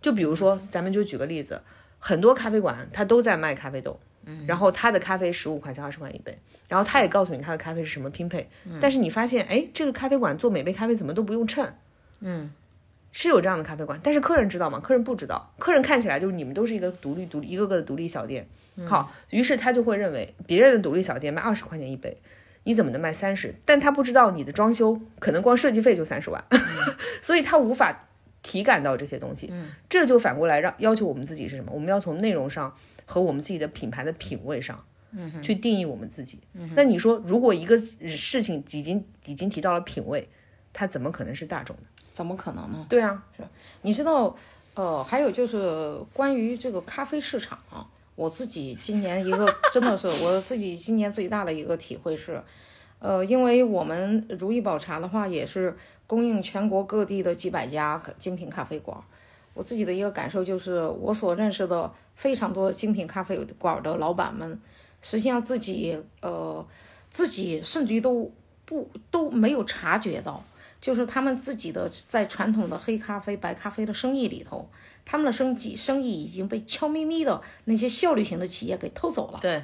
[0.03, 1.63] 就比如说，咱们就举个例子，
[1.99, 3.99] 很多咖啡馆它都在卖咖啡豆。
[4.47, 6.37] 然后他的咖啡十五块钱、二十块一杯，
[6.69, 8.49] 然后他也告诉你他的咖啡是什么拼配，
[8.81, 11.73] 但是你发现，哎，这个咖啡馆做每杯咖啡怎么都不用称，
[12.21, 12.51] 嗯，
[13.13, 14.81] 是有这样的咖啡馆，但是客人知道吗？
[14.81, 18.47] 客人不知道，客人看起来就是你们都是一个独立、独立一个个的独立小店，
[18.87, 22.17] 好，于是他就会认为别人的独立小店卖二十块钱一杯，
[22.65, 23.55] 你怎么能卖三十？
[23.65, 26.43] 但他不知道你的装修可能光设计费就三十万，
[27.21, 28.07] 所以他无法
[28.43, 29.53] 体感到这些东西，
[29.89, 31.71] 这就反过来让要求我们自己是什么？
[31.73, 32.75] 我们要从内容上。
[33.05, 36.39] 和我们自己的品牌的品味上，嗯，去定义我们自己。
[36.75, 40.29] 那你说，如果一个事情已经已经提到了品味，
[40.73, 41.83] 它怎么可能是大众的？
[42.13, 42.87] 怎么可能呢？
[42.89, 43.43] 对啊，是。
[43.83, 44.35] 你知道，
[44.75, 52.43] 呃，还有就是关于这个咖啡市场啊，我自己今年一个真的是我自己今年最大的一个体会是，
[53.01, 58.97] 呃，因为我们如意宝茶的话也是供应全国各地的几百家精品咖啡馆。
[59.55, 64.61] 我自己的一个感受就是，我所认识的非常多的精品咖啡馆的老板们，
[65.01, 66.67] 实际上自己呃
[67.09, 68.31] 自己甚至于都
[68.65, 70.45] 不都没有察觉到，
[70.81, 74.69] 就是他们自己的在传统的黑咖啡、白咖啡的生意里头，
[75.05, 79.39] 他们的生计生意已经被悄咪咪的那些效率型的企业给偷走了。
[79.41, 79.63] 对。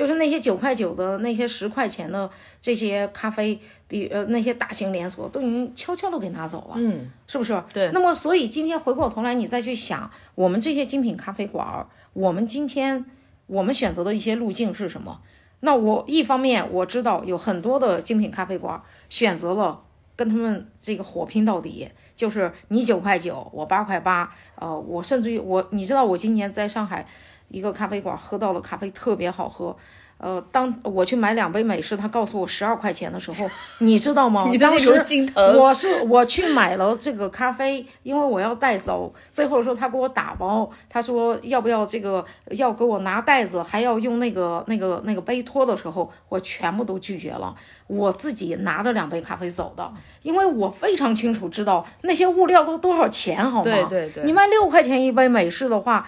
[0.00, 7.62] 就是那些九块九的那些十块钱的这些咖啡，比呃那些大型连锁都已经悄悄的给拿走了，嗯，是不是？
[7.70, 7.90] 对。
[7.92, 13.04] 那么，所以今天回过头来，你再去想，我们这些精品咖啡馆，我们今天
[13.46, 15.20] 我们选择的一些路径是什么？
[15.60, 19.82] 那我一方面我知道有很多的精品咖啡馆选择了
[20.16, 27.06] 跟他们这个火拼到底，就是你九块九，我八块八，呃，我甚至于我，你知道我今年在上海。
[27.50, 29.76] 一个咖啡馆喝到了咖啡特别好喝，
[30.18, 33.44] 呃，当我去买两杯美式，他告诉我十二块钱的时候，
[33.80, 34.48] 你知道吗？
[34.60, 39.12] 当时心疼我是我去买了这个咖啡，因为我要带走。
[39.30, 47.54] 最后说他给我打包，他说要不要这个要给我拿袋子，还要用那个那个那个杯托的时候，我全部都拒绝了。
[47.88, 53.64] 我自己拿着两杯咖啡走的，因为我非常清楚知道那些物料都多少钱，好吗？
[53.64, 56.06] 对对对，你卖六块钱一杯美式的话。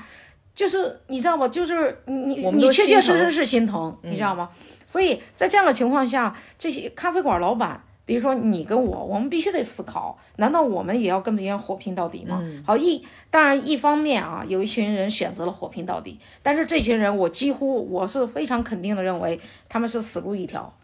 [0.54, 1.48] 就是你知道吗？
[1.48, 4.50] 就是你你确确实实是心疼，你知道吗？
[4.86, 12.42] 所以在这样的情况下，这些咖啡馆老板，比如说你跟我，我们必须得思考：难道我们也要跟别人火拼到底吗？
[12.66, 20.74] 好一当然一方面啊，有一群人选择了火拼到底，但是这群人我几乎我是非常肯定的认为他们是死路一条。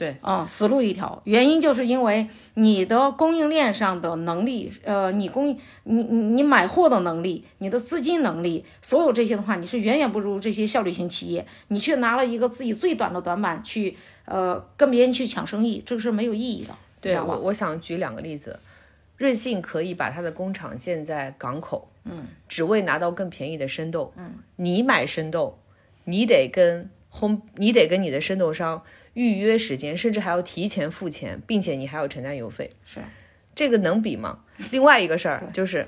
[0.00, 1.20] 对啊，死路一条。
[1.24, 11.46] 原因就是因为你的供应链上的能力，呃，你供你你你买货的能力，你的资金能力，所有这些的话，你是远远不如这些效率型企业。
[11.68, 16.74] 你却拿了一个自己最短的短板去，呃，跟别人去抢生意，这个是没有意义的。
[17.02, 18.58] 对，我我想举两个例子，
[19.18, 24.14] 瑞幸可以把它的工厂建在港口，嗯，只为拿到更便宜的生豆。
[24.16, 25.58] 嗯，你买生豆，
[26.04, 28.82] 你得跟烘，你得跟你的生豆商。
[29.14, 33.00] 预约时间，甚至还要提前付钱，并且你还要承担邮费，是
[33.54, 34.44] 这个能比吗？
[34.70, 35.86] 另外一个事儿就是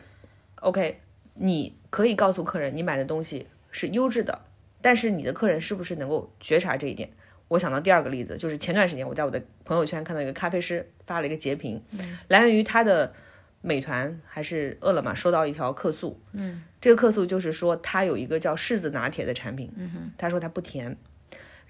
[0.56, 1.00] ，OK，
[1.35, 4.42] 你可以告诉客人你买的东西是优质的，
[4.80, 7.08] 但是你的客人是不是能够觉察这一点？
[7.48, 11.82] 我想到第二个例子，就是前段时间我在我的朋友圈看到一个咖啡师发了一个截屏，
[12.28, 13.12] 来源于他的
[13.61, 20.96] 美团还是饿了么收到一条客诉，嗯，这个客诉就是说他有一个叫柿子拿铁的产品，嗯哼，他说他不甜。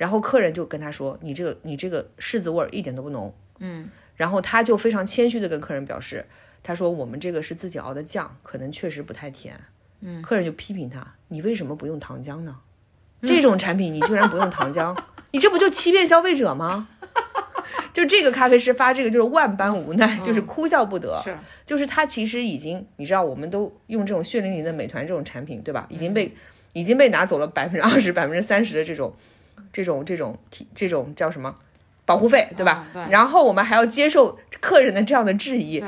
[0.03, 6.27] 然后客人就跟他说：“你这个你这个柿子味儿一点都不浓。”嗯，然后他就非常谦虚的跟客人表示
[6.61, 9.55] ：“他说我们这个是自己熬的酱，可能确实不太甜。”
[10.03, 12.57] 嗯，客人就批评他：“你为什么不用糖浆呢？
[13.23, 16.89] 这种产品你居然不用糖浆，你这不就欺骗消费者吗？”
[17.95, 21.21] 就这个咖啡师发这个就是万般无奈，就是哭笑不得。
[21.23, 25.87] 是，就是他其实已经你知道，我们都用这种血淋淋的美团这种产品，对吧？
[25.89, 26.35] 已经被
[26.73, 29.15] 已经被拿走了百分之二十、百分之三十的这种。
[29.73, 30.37] 这种这种
[30.75, 31.55] 这种叫什么
[32.05, 32.87] 保护费，对吧？
[32.93, 33.03] 对。
[33.11, 35.83] 然后我们还要接受客人的这样的质疑，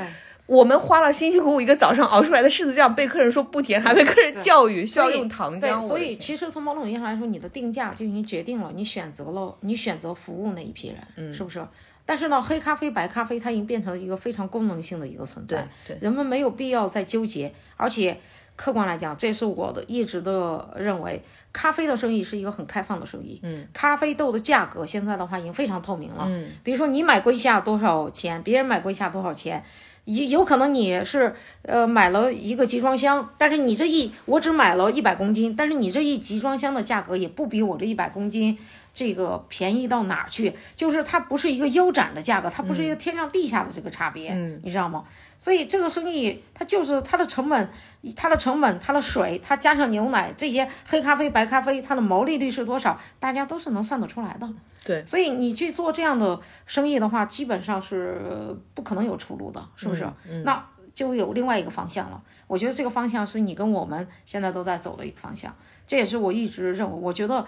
[0.47, 5.81] 我们花了辛辛苦苦一个早上熬出来的柿子酱，被客人说不甜，还被客人教育需要用糖对，浆。
[5.81, 11.65] 所以其实从某种意义上来说，你的定价就已经决定了你选择了你选择服务那一批人，嗯是不是？
[12.07, 18.15] 但是呢，黑咖啡、白咖啡它已经变成了一个非常功能性的一个存对在，对，人们没有必要再纠结，而且
[18.55, 23.39] 客观来讲，这是我的一直的认为，咖啡的生意是一个很开放的生意。
[23.43, 26.25] 嗯，咖啡豆的价格现在的话已经非常透明了。
[26.27, 29.63] 嗯，比如说你买贵下多少钱，别人买贵下多少钱。
[30.05, 38.57] 有有可能你是呃买了一个集装箱，但是你这一我只买了一百公斤，但是你这一集装箱的价格也不比我这一百公斤
[38.93, 44.31] 这个便宜到哪儿去，就是它不是一个腰斩的价格，它不是一个天上地下的这个差别，
[44.63, 45.03] 你知道吗？
[45.37, 47.69] 所以这个生意它就是它的成本，
[48.15, 54.47] 它的成本，它的水，它加上牛奶这些黑咖啡、白咖啡，它的毛利率是多少，大家都是能算得出来的。
[54.85, 60.07] 对，所以你去做这样的生意的话，基本上是不可能有出路的，是不是？
[60.43, 62.21] 那就有另外一个方向了。
[62.45, 65.51] 我觉得这个方向是你跟我们现在都在走的一个方向，
[65.87, 67.43] 这也是我一直认为，我觉得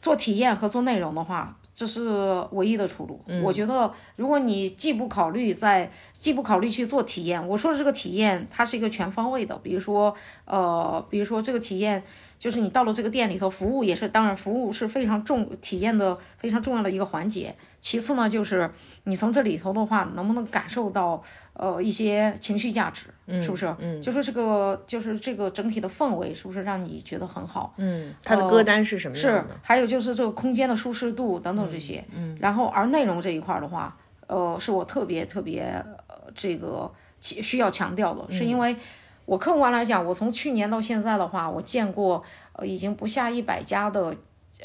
[0.00, 3.20] 做体验和做内容的话，这是唯一的出路。
[3.44, 10.12] 我觉得，如果你既不考虑在，既不考虑去做体验，我说的这个体验，它是一个全方位的，比如说，
[10.46, 12.02] 呃，比如说这个体验。
[12.38, 17.54] 就是你到了这个店里头，服务也是，当然服务是非常重体验的非常重要的一个环节。
[17.80, 18.70] 其次呢，就是
[19.04, 21.22] 你从这里头的话，能不能感受到
[21.54, 23.74] 呃一些情绪价值，嗯是不是？
[23.78, 27.72] 嗯，就说这个就是这个整体的氛围，是不是让你觉得很好？
[27.78, 32.04] 嗯，它的歌单是什么样是？，还有就是这个空间的舒适度等等这些。
[32.12, 33.96] 嗯，然后而内容这一块儿的话，
[34.26, 35.62] 呃，是我特别特别
[36.08, 38.76] 呃这个其需要强调的，是因为。
[39.26, 44.14] 我客观来讲，我从去年到现在的话，我见过呃已经不下一百家的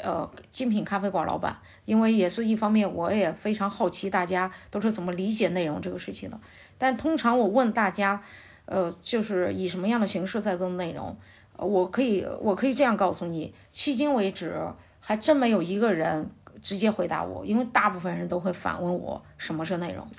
[0.00, 6.38] 呃精品咖啡馆老板，因为也是一方面，我也非常好奇大家都是怎么理解内容这个事情的。
[6.78, 8.22] 但通常我问大家，
[8.66, 11.16] 呃，就是以什么样的形式在做内容，
[11.56, 14.56] 呃我可以我可以这样告诉你，迄今为止
[15.00, 16.30] 还真没有一个人
[16.62, 20.06] 直接回答我，因为大部分人都会反问我什么是内容。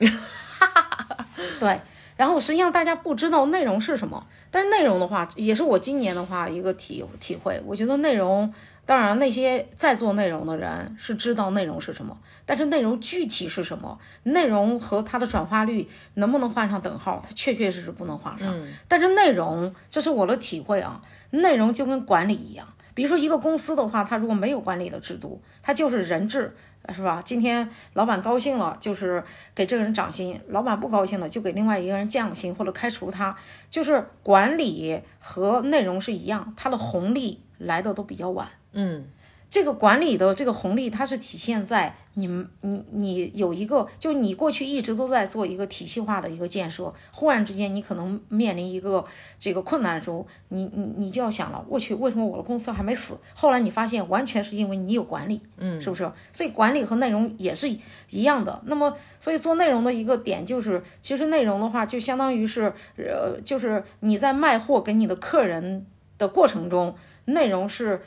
[1.62, 1.80] 对。
[2.16, 7.62] 然后实际上大家不知道内容是什么，但是内容的话，也是我今年的话一个体体会。
[7.66, 8.54] 我觉得内容，
[8.86, 18.54] 当然那些在做内容的人是知道内容是什么，但是内容具体是什么，内容和它的转化率能不能画上等号，它确确实实不能画上。
[18.88, 22.68] 但是内容，这是我的体会啊，内容就跟管理一样。
[22.94, 26.56] 比如说一个公司的话，它如果没有管理的制度，它就是人治，
[26.90, 27.22] 是吧？
[27.24, 29.24] 今天老板高兴了，就是
[29.56, 33.36] 给这个人涨薪；老板不高兴了，就给另外一个人降薪或者开除他。
[33.70, 38.48] 就是管理和内容是一样，它的红利来的都比较晚。
[38.74, 39.06] 嗯，
[39.54, 49.06] 这个管理的这个红利，它是体现在你们你你有一个，就你过去一直都在做一个体系化的一个建设，忽然之间你可能面临一个
[49.38, 53.16] 这个困难的时候，你你你就要想了，我去，为什么我的公司还没死？
[53.36, 56.12] 后来你发现，完全是因为你有管理，嗯，是不是？
[56.32, 57.70] 所以管理和内容也是
[58.10, 58.60] 一样的。
[58.66, 65.86] 那么，所以做内容的一个点就是，其实内容的话，就相当于是，呃，就是你在卖货给你的客人
[66.18, 68.02] 的过程中，内容是。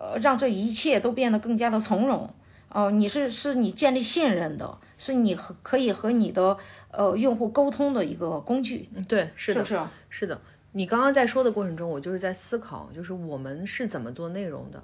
[0.00, 2.32] 呃，让这一切都变得更加的从容。
[2.70, 6.56] 哦、你是是你建立信任的，是你和可以和你的
[6.90, 9.86] 呃用户沟通的一个工具，嗯对，是的，是不是？
[10.08, 10.40] 是的。
[10.72, 14.82] 你刚刚在说的过程中，我就是在思考，就是我们是怎么做内容的。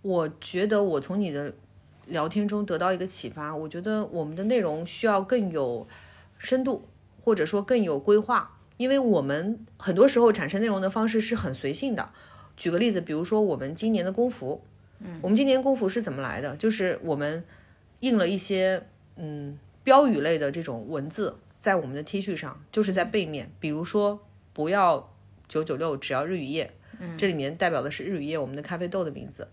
[0.00, 1.52] 我觉得我从你的
[2.06, 5.88] 聊天中得到一个启发，我觉得我们的内容需要更有
[6.38, 6.86] 深度，
[7.20, 12.10] 或者说更有规划，因为我们很多时候产生内容的方式是很随性的。
[12.56, 14.62] 举个例子，比如说我们今年的工服，
[15.00, 16.56] 嗯，我们今年工服是怎么来的？
[16.56, 17.44] 就是我们
[18.00, 18.86] 印了一些
[19.16, 24.20] 嗯标语类的这种文字在我们的 T 恤上，就是在背面，比如说
[24.52, 25.12] 不要
[25.48, 29.48] 九九六，只要日与夜，嗯，这里面代表的是日与夜我们的咖啡豆的名字，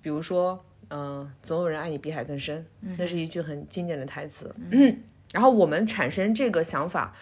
[0.00, 2.66] 比如说嗯、呃总有人爱你比海更深，
[2.98, 4.54] 那是一句很经典的台词。
[4.70, 5.00] 嗯，
[5.32, 7.14] 然后我们产生这个想法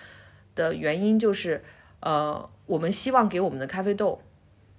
[0.55, 1.63] 的原因就是，
[2.01, 4.21] 呃，我们希望给我们的咖啡豆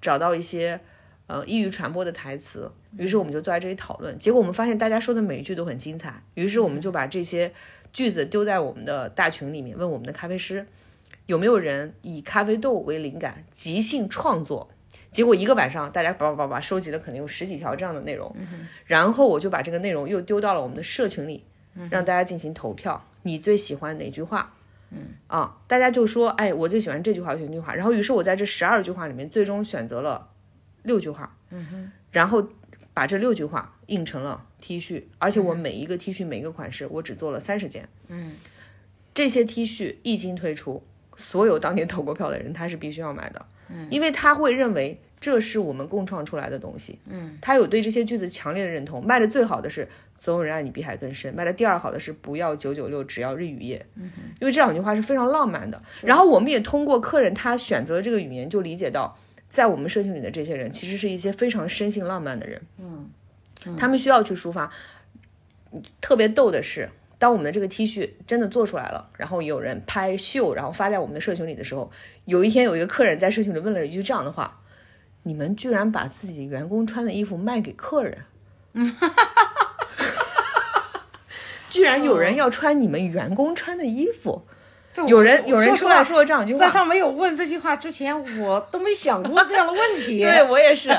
[0.02, 0.82] 找到一些
[1.28, 4.18] 呃易于传播的台词，于是我们就坐在这里讨论。
[4.18, 7.54] 结果我们发现大家说的每一句都很精彩，于是我们就把这些
[7.94, 10.66] 句子丢在我们的大群里面，问我们的咖啡师
[11.28, 14.70] 有没有人以咖啡豆为灵感即兴创作。
[15.12, 18.34] 结果一个晚上，大家叭叭叭叭收集了可能有十几条这样的内容，
[18.86, 21.44] 然后我就把这个内容又丢到了我们的社群里，
[21.90, 24.54] 让大家进行投票，你最喜欢哪句话？
[25.28, 27.74] 啊，大家就说，哎，我最喜欢这句话，这句话。
[27.74, 30.30] 然后，于是我在这十二句话里面，最终选择了
[30.84, 32.46] 六句话，嗯哼，然后
[32.94, 38.34] 把这六句话印成了 T 恤，而且我每一个 T 恤每一个款式，我只做了三十件，嗯，
[39.14, 40.84] 这些 T 恤一经推出，
[41.16, 49.06] 所有当年投过票的人，他是必须要买的，嗯，因为他会认为这是我们共创出来的东西，嗯，他有对这些句子强烈的认同。
[49.06, 54.10] 卖的最好的是“总有人爱你比海更深”，卖的第二好的是“不要九九六，只要日与夜”，嗯，
[54.40, 55.80] 因为这两句话是非常浪漫的。
[56.02, 59.16] 然后我们也通过客人他选择这个语言，就理解到，
[59.48, 63.08] 在我们社群里的这些人，其实是一些非常深性浪漫的人，嗯，
[63.78, 64.72] 他们需要去抒发。
[66.02, 66.90] 特别逗的是。
[67.20, 71.92] 当我们的这个 T 恤真的做出来了，然后有人拍秀，然后发在我们的社群里的时候，
[72.26, 74.60] 有一天有一个客人在社群里问了一句这样的话
[75.24, 78.26] ：“你们居然把自己员工穿的衣服卖给客人？
[81.70, 84.46] ”居然有人要穿你们员工穿的衣服？
[85.08, 90.20] 有人有人出来说了这样一句话，在他没有问这句话之前，我都没想过这样的问题。
[90.22, 90.90] 对我也是，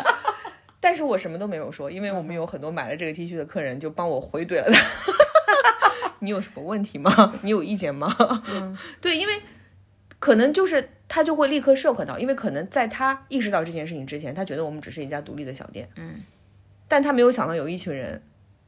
[0.80, 4.80] 但是我什么都没有说，因为我们有很多买了这个 T 恤的客人就帮我回怼了他。
[6.20, 7.34] 你有什么问题吗？
[7.42, 8.16] 你有意见吗？
[8.48, 9.42] 嗯，对，因为
[10.22, 16.22] 可能就是他就会立刻涉可到，因为可能在他意识到这件事情之前，他觉得我们只是一家独立的小店，嗯，
[16.86, 18.22] 但他没有想到有一群人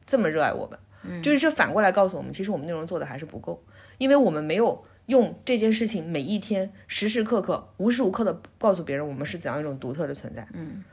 [0.05, 3.63] 这么热爱我们，嗯，就是这反过来告诉我们，其实我们内容做的还是不够，
[3.97, 10.83] 因为我们没有用这件事情每一天时时刻刻无时无刻的告诉别人我们是怎样一种独特的存在，嗯，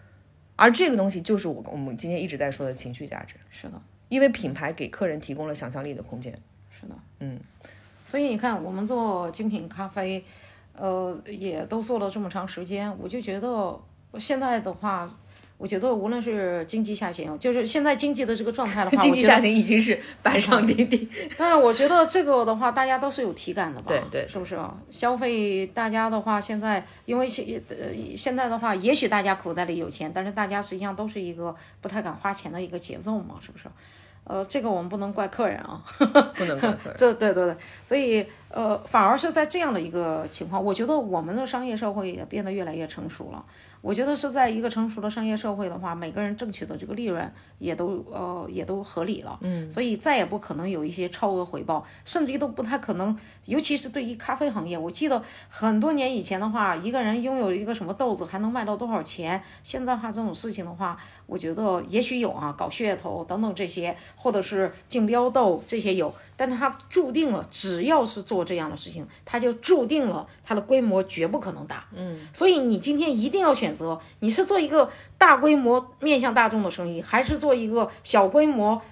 [0.54, 6.32] 而这个东西就是我我们今天一直在说的情绪价值，是的，因为品牌给客人提供了想象力的空间。
[6.70, 7.40] 是的，嗯，
[8.04, 10.24] 所以你看，我们做精品咖啡，
[10.76, 13.78] 呃，也都做了这么长时间，我就觉得
[14.18, 15.08] 现在的话，
[15.58, 21.08] 我觉得无论是经济下行，就是现在经济的这个状态的话，经济下行已经是 板上钉钉。
[21.36, 23.88] 但我觉得这个的话，大家都是有体感的吧？
[23.88, 24.74] 对对，是不是啊？
[24.90, 27.76] 消费大家的话，现在因为现呃
[28.16, 33.66] 现在的话，也许大家口袋里有钱，但是大家实际上都是一个不太敢花钱的一个节奏嘛，是不是？
[34.24, 35.82] 呃，这个我们不能怪客人啊，
[36.36, 36.94] 不能怪客人。
[36.96, 43.44] 这对对对，所以呃，反而是在这样的一个情况，我觉得我们的商业社会也变得越来越成熟了。
[43.80, 53.16] 我觉得是在一个成熟的商业社会的话，每个人挣取的这个利润也都呃也都合理了，嗯，所以再也不可能有一些超额回报，甚至于都不太可能。
[53.46, 59.42] 尤其是对于咖啡行业，我记得很多年以前的话，一个人拥有一个什么豆子还能卖到多少钱？
[59.64, 60.96] 现在话这种事情的话，
[61.26, 73.62] 我觉得也许有啊，搞噱头等等这些，或者是竞标豆这些有，但是它注定了，只要是做这样的事情，它就注定了它的规模绝不可能大，嗯，所以你今天一定要选。
[73.62, 78.82] 选择你是做一个大规模面向大众的生意，还是做一个小规模？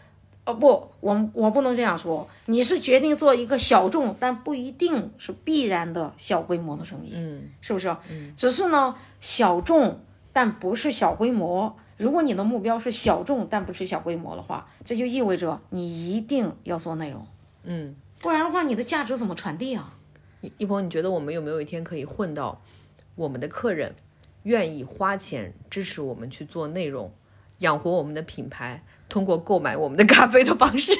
[0.44, 2.26] 呃，不，我我不能这样说。
[2.46, 7.94] 你是决定做一个小众，但不一定是必然的小规模的生意，嗯，是不是？
[8.08, 10.00] 嗯，只是呢，小众
[10.32, 11.76] 但不是小规模。
[11.98, 17.26] 如果你的目标是小众但不是小规模的话，这就意味着你一定要做内容，
[17.64, 19.94] 嗯，不然的话，你的价值怎么传递啊？
[20.58, 22.62] 一鹏，你觉得我们有没有一天可以混到
[23.14, 23.96] 我们的客人？
[24.44, 27.12] 愿意花钱支持我们去做内容，
[27.58, 30.92] 养活我们的品牌，通过购买我们的咖啡的方式，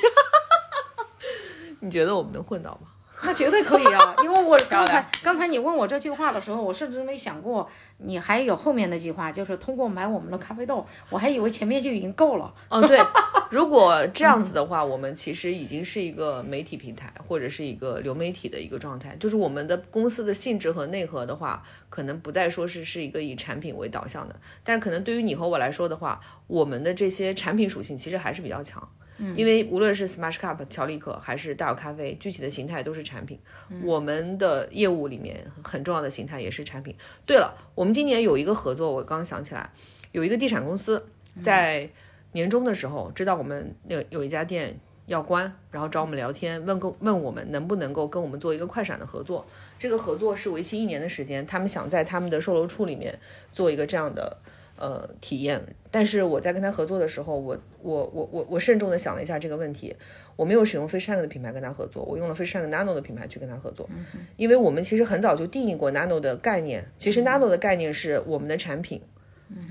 [1.81, 2.89] 你觉得我们能混到吗？
[3.31, 12.53] 那绝对可以啊， 因为我刚才刚才你问我这句话的时候，我甚至没想过你还有后面那句话，就是通过买我们的咖啡豆，我还以为前面就已经够了。
[12.71, 13.01] 嗯，对，
[13.53, 28.89] 如果这样子的话，我们其实已经是一个媒体平台或者是一个流媒体的一个状态，就是我们的公司的性质和内核的话，可能不再说是是一个以产品为导向的，但是可能对于你和我来说的话，我们的这些产品属性其实还是比较强。
[29.37, 33.39] 因为无论是 Smash Cup 调力可还是大有咖啡，具体的形态都是产品。
[33.83, 36.95] 我们的业务里面很重要的形态也是产品。
[37.27, 39.71] 对了，我们今年有一个合作，我刚想起来，
[40.13, 41.07] 有一个地产公司
[41.43, 41.91] 在
[42.33, 49.47] 年终的时候知道我们那有一家店要关，然后找我们聊天，问够问我们能不能够跟我们做一个快闪的合作。
[49.79, 53.19] 这个合作是为期一年的时间，他们想在他们的售楼处里面
[53.53, 54.39] 做一个这样的。
[54.81, 55.63] 呃，体验。
[55.91, 59.95] 但是我在跟他合作的时候，我我我我我慎重的想了一下这个问题。
[60.37, 63.89] 我没有使用 Fish Tank 的品牌跟他合作，我用了 Fish Tank Nano 的品牌去跟他合作。
[64.37, 66.91] 因为我们其实很早就定义过 Nano 的概念。
[66.99, 69.03] 其实 Nano 的概念是我们的产品，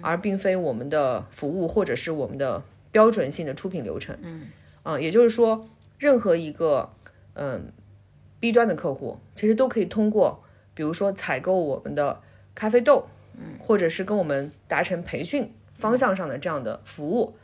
[0.01, 4.16] 而并非我们的服务或者是我们的标准性的出品流程。
[4.22, 4.47] 嗯，
[4.84, 6.91] 啊，也就是说，任何一个
[7.34, 7.74] 嗯
[8.39, 10.43] B 端的客户，其实都可以通过，
[10.76, 12.22] 比如说采购我们的
[12.53, 13.07] 咖啡豆。
[13.60, 17.36] 或者是跟我们达成培训方向上的这样的服务，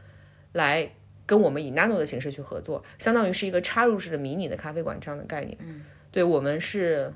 [0.52, 0.92] 来
[1.26, 5.58] 跟我们以 nano 的形式去合作，相当于是一个插入式的迷你的咖啡馆这样的概念。
[5.62, 7.14] 嗯，对我们是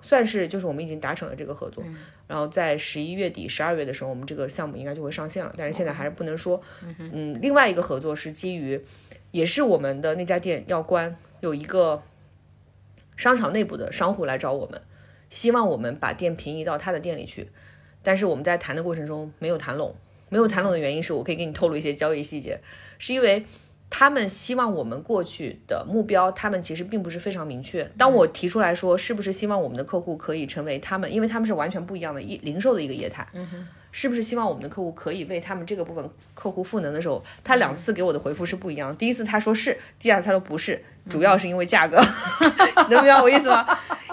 [0.00, 1.84] 算是就是我们已经达成了这个合作，
[2.26, 6.62] 然后在十一月底、十二月的时候，我们这个项目应该就会上线了，但是现在还是不能说。
[6.98, 8.84] 嗯，另外一个合作是基于，
[9.30, 12.02] 也是我们的那家店要关，有一个
[13.16, 14.80] 商场内部的商户来找我们。
[15.30, 17.50] 希望我们把店平移到他的店里去，
[18.08, 19.94] 但是我们在谈的过程中没有谈拢。
[20.30, 22.58] 没有谈拢的原因是我可以给你透露一些交易细节，
[22.98, 23.44] 是因为
[23.90, 27.84] 他们希望我们过去的目标，他们其实并不是非常明确。
[27.98, 33.26] 当我提出来说，是不是希望我们的客户可以成为他们，因为他们是完全不一样的一零售的一个业态，
[33.92, 38.94] 是不是希望我们的客户可以为他们这个部分客户赋能的时候，他两次给我的回复是不一样的。
[38.96, 41.98] 第一次他说是，第二次他说不是，主要是因为价格，
[42.90, 43.66] 能明白我意思吗？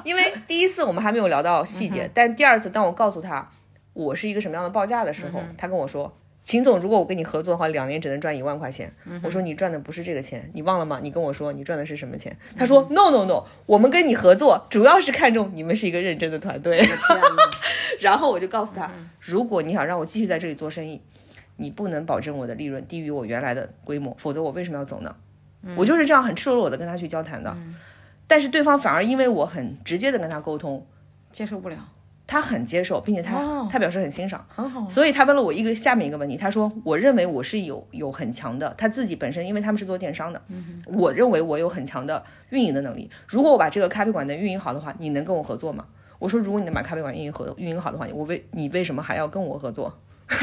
[0.05, 3.51] 因为第一次我们还没有聊到细节，但第二次当我告诉他。
[3.95, 8.93] 我是一个什么样的报价的时候，他跟我说：“秦总，如果我跟你合作的话，两年只能赚一万块钱。”
[9.23, 10.99] 我说：“你赚的不是这个钱，你忘了吗？
[11.01, 16.85] 你跟我说你赚的是什么钱？”他说：“No No No，我们跟你合作主要是看中你们是一个认真的团队。”
[18.01, 18.91] 然后我就告诉他
[19.21, 21.01] ：“如果你想让我继续在这里做生意，
[21.55, 25.15] 你不能保证我的利润低于我原来的规模，否则我为什么要走呢？”
[25.77, 27.49] 我就是这样很赤裸裸的跟他去交谈的，
[28.27, 30.85] 但是对方反而因为我很直接的跟他沟通，
[31.31, 31.77] 接受不了。
[32.27, 34.89] 他很接受，并且他他表示很欣赏，很好。
[34.89, 40.41] 所以他问了我一个下面一个问题，他说：“我认为我是有有很强的，他自己本身因为他们是做电商的，
[40.87, 43.09] 我认为我有很强的运营的能力。
[43.27, 45.85] 如果我把这个咖啡馆能运营好的话，你能跟我合作吗？”
[46.17, 49.93] 我说：“如果你能把咖啡馆运营合运营好的话，我为你为什么还要跟我合作？”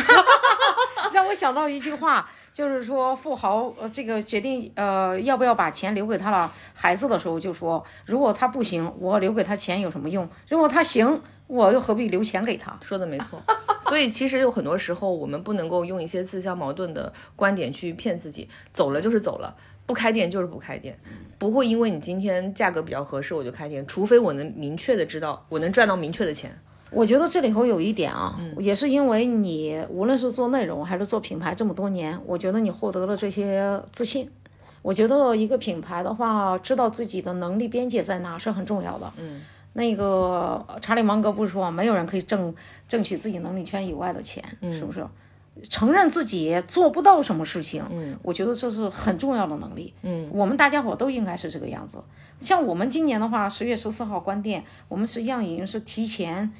[1.12, 10.28] 让我想到一句话，就是说富豪呃这个决定呃要不要把钱留给他了孩子的时候，就说如果他不行，我留给他钱有什么用？
[10.48, 11.20] 如果他行。
[11.52, 12.74] 我又何必留钱给他？
[12.80, 13.38] 说的没错，
[13.82, 18.48] 所以其实有很多时候，我们不能够用一些自相矛盾的观点去骗自己。
[18.72, 20.98] 走了就是走了，不开店就是不开店，
[21.38, 26.58] 不会因为你今天价格比较合适我就开店，除非我能明确的知道我能赚到明确的钱。
[26.90, 34.30] 我觉得这里头有一点啊，也是因为你无论是做内容还是做品牌这么多年，我觉得你获得了这些自信。
[34.80, 39.12] 我觉得一个品牌的话，知道自己的能力边界在哪是很重要的。
[39.18, 39.42] 嗯。
[39.74, 42.54] 那个查理芒格不是说，没有人可以挣
[42.86, 45.06] 挣取自己能力圈以外的钱，是不是？
[45.68, 52.02] 承认自己做不到什么事情，嗯，我觉得这是很重要的能力，嗯，我们大家伙都应该是这个样子。
[52.40, 56.50] 像我们今年的话，十月十四号关店，我们实际上已经是提前，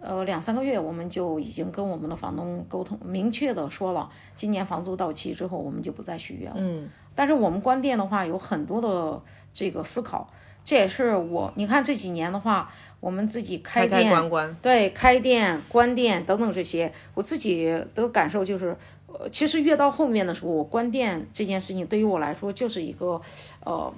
[0.00, 6.88] 呃，两三个月，我们就已经跟我们的房东沟通，明确的说了，今年房租到期之后，我们就不再续约了，嗯。
[7.16, 9.20] 但是我们关店的话，有很多的
[9.52, 10.32] 这个思考。
[10.66, 14.12] 这也是我，你看这几年的话，我们自己开店，
[14.60, 23.22] 对，开店、关店等等这些，我自己的感受就是，呃，其实越到后面的时候，我关店这件事情对于我来说就是一个，
[23.64, 23.94] 呃，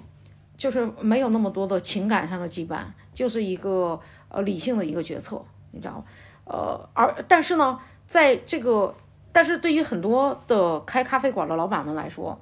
[0.59, 2.81] 就是没有那么多的情感上的羁绊，
[3.14, 3.99] 就是一个
[4.29, 6.05] 呃理性的一个决策，你知道吗？
[6.45, 8.95] 呃，而但是呢，在这个，
[9.33, 12.39] 但是对于很多的开咖啡馆的老板们来说，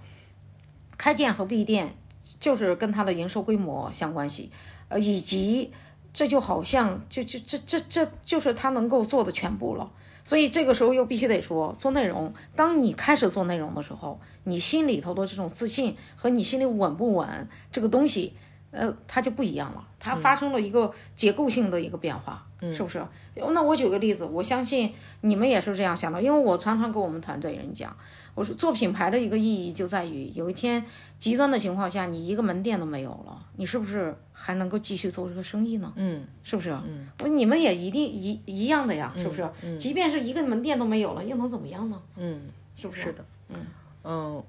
[0.98, 1.94] 开店和闭店。
[2.38, 4.50] 就是跟它的营收规模相关系，
[4.88, 5.70] 呃，以及
[6.12, 9.90] 这就好像就就这这这就是他能够做的全部了。
[10.24, 18.32] 所以这个时候又必须得说，做内容，当你开始做内容的时候，你心里头的这种自信和你心里稳不稳这个东西，
[18.70, 23.04] 呃，它就不一样了，它发生了一个结构性的一个变化，是不是？
[23.52, 27.94] 那我举个例子，我相信你们也是这样想的，因为我常常跟我们团队人讲。
[28.34, 30.84] 我说做品牌的一个意义就在于，有一天
[31.18, 35.90] 极端的情况下，你一个门店都没有了，你是不是还能够继续做这个生意呢？
[35.96, 36.70] 嗯，是不是？
[36.86, 39.48] 嗯，我你们也一定一一样的呀，是不是？
[39.78, 41.98] 即便是一个门店都没有了，又能怎么样呢？
[42.16, 42.42] 嗯，
[42.76, 43.04] 是不是？
[43.04, 43.56] 是的，嗯
[44.04, 44.44] 嗯，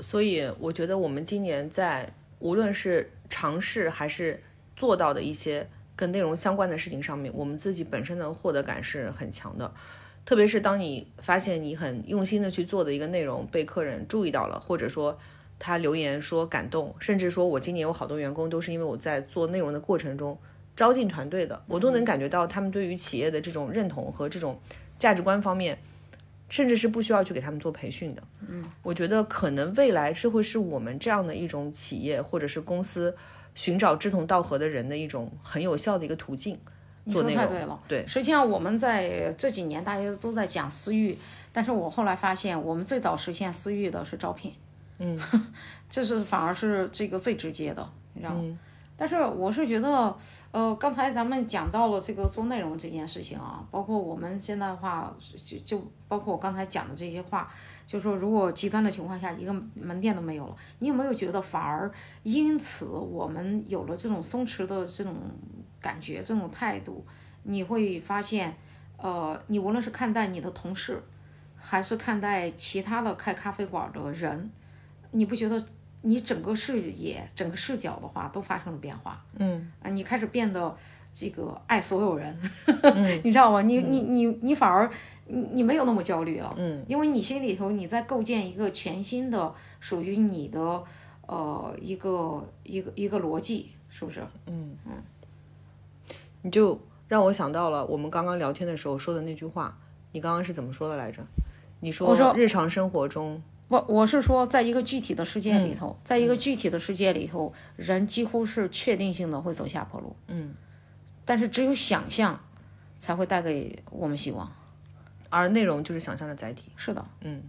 [0.00, 4.42] 所以我觉得我们今年在无论是尝试还是
[4.74, 9.72] 做到的一些跟内容相关的事情上面，我们自己本身的获得感是很强的。
[10.24, 15.16] 特别是当你发现你很用心的去做的一个内容被客人注意到了，或者说
[15.58, 20.36] 他留言说感动，甚至说我今年有好多员工都是因为我在做内容的过程中
[20.74, 24.60] 招进团队的，我都能感觉到他们对于企业的这种认同和这种
[24.98, 25.78] 价值观方面，
[26.48, 28.22] 甚至是不需要去给他们做培训的。
[28.48, 33.16] 嗯，我觉得可能未来这会是我们这样的一种企业或者是公司
[33.56, 36.56] 寻找志同道合的人的一种很有效的一个途径。
[37.02, 41.16] 你说太对了，对，实际上我们在这几年大家都在讲私域，
[41.52, 44.52] 但是我后来发现，我们最早实现私域的是招聘，
[44.98, 45.16] 嗯，
[45.88, 48.58] 这是反而是这个最直接的，你知道吗？
[48.98, 50.16] 但是我是觉得，
[50.52, 57.52] 呃，刚才咱们讲到了这个做内容这件事情啊，包括我们现在的话，就就包括我刚才讲的这些话，
[57.84, 61.92] 就说如果极端的情况下，一个门店都没有了，你有没有觉得反而
[62.22, 65.14] 因此我们有了这种松弛的这种
[65.78, 67.04] 感觉、这种态度？
[67.42, 68.56] 你会发现，
[68.96, 71.02] 呃，你无论是看待你的同事，
[71.54, 74.50] 还是看待其他的开咖啡馆的人，
[75.10, 75.62] 你不觉得
[76.06, 79.24] 你整个视野、整个视角的话都发生了变化。
[79.38, 80.74] 嗯啊，你开始变得
[81.12, 83.60] 这个爱所有人，嗯 你知道吗？
[83.62, 84.88] 你你你你反而
[85.26, 90.82] 你你没有那么焦虑了，嗯，因为你心里头你在构建一个全新的属于你的
[91.26, 94.20] 呃一个一个一个逻辑，是不是？
[94.46, 94.92] 嗯嗯
[96.42, 96.78] 你就
[97.08, 99.76] 让我想到了我们刚刚聊天的时候说的那句话。
[100.12, 101.22] 你刚刚是怎么说的来着？
[101.80, 110.14] 你说日常生活中，我我是说，在一个具体的世界里嗯头，在一个具体的世界里头，人几乎是确定性的会走下坡路。
[110.28, 110.54] 嗯，
[111.24, 112.40] 但是只有想象
[112.98, 114.52] 才会带给我们希望。
[115.28, 116.70] 而内容就是想象的载体。
[116.76, 117.42] 是的嗯，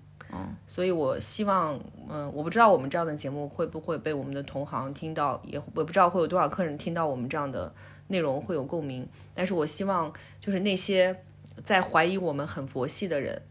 [0.68, 7.72] 所以我希望，嗯、我不知道我们这样的节目会不会被我们的同行听到，也我不知道会有多少客人听到我们这样的
[8.08, 9.08] 内容会有共鸣。
[9.36, 10.12] 但是我希望，
[10.42, 11.24] 就是那些
[11.64, 13.42] 在怀疑我们很佛系的人，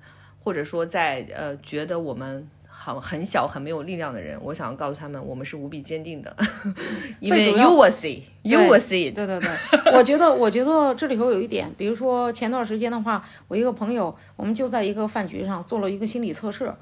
[0.43, 2.47] 或者说在呃觉得我们
[2.79, 6.37] 很很小很没有力量的人，我想告诉他们，我们是无比坚定的，
[7.21, 9.13] 因为 you will see，you will see。
[9.13, 9.51] 对对对，
[9.97, 16.73] 我觉得我觉得这里头有一点，比如说前段时间的话，我一个朋友，我们就在一个饭局上做了一个心理测试，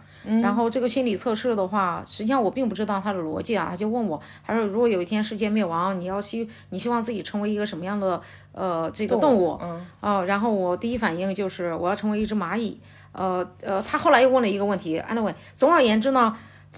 [0.42, 8.20] 然后这个心理测试的话，实际上我并不知道它的逻辑啊，他就问我，他说如果有一天世界灭亡，你要希你希望自己成为一个什么样的
[8.52, 9.58] 呃这个动物？
[9.62, 12.80] 嗯啊、然后我第一反应就是我要成为一只蚂蚁。
[13.12, 16.36] 呃呃，他后来又问了一个问题，anyway，总而言之呢，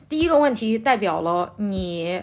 [0.09, 2.23] 第一个问题代表了你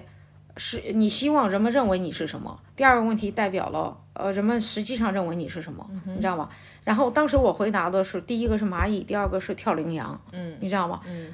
[0.56, 6.50] 是你希望人们认为你是什么，第二个问题代表了呃人们实际上认为你是什么，你知道吗？
[6.84, 11.02] 然后当时我回答的是第一个是蚂蚁，第二个是跳羚羊，嗯，你知道吗？
[11.06, 11.34] 嗯。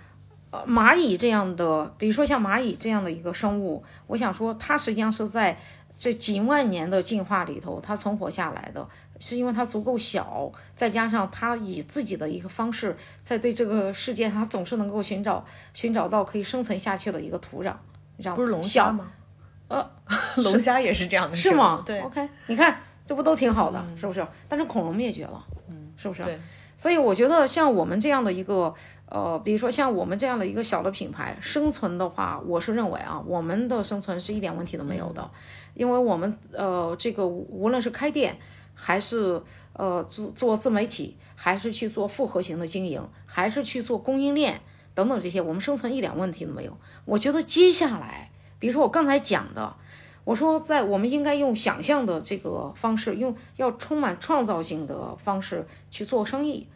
[0.51, 5.55] 呃，蚂蚁这样的，比如说像蚂蚁这样的一个生物，我想说，它实际上是在
[5.95, 8.87] 这几万年的进化里头，它存活下来的，
[9.19, 17.75] 是因为它足够小，再加上它以自己的一个方式，在对这个世界上总是能够寻找寻找到可以生存下去的一个土壤，
[18.17, 18.35] 你知道吗？
[18.37, 19.11] 不是龙小虾吗？
[19.69, 19.89] 呃，
[20.43, 21.81] 龙虾也是这样的，是吗？
[21.85, 24.25] 对，，OK，你看这不都挺好的，是不是？
[24.47, 26.23] 但是恐龙灭绝了，嗯，是不是？
[26.23, 26.37] 对。
[26.75, 28.73] 所以我觉得像我们这样的一个
[29.07, 35.29] 呃，比如说像我们这样的一个小的品牌生存的话，我是认为啊，我们的生存是一点问题都没有的，
[35.73, 38.39] 因为我们呃这个无论是开店
[38.73, 39.43] 还是
[39.73, 44.61] 呃做做自媒体，还是去做复合型的经营，还是去做供应链
[44.93, 46.77] 等等这些，我们生存一点问题都没有。
[47.03, 49.75] 我觉得接下来，比如说我刚才讲的。
[50.25, 56.67] 我说，在我们应该用想象的这个方式，用要充满创造性的方式去做生意。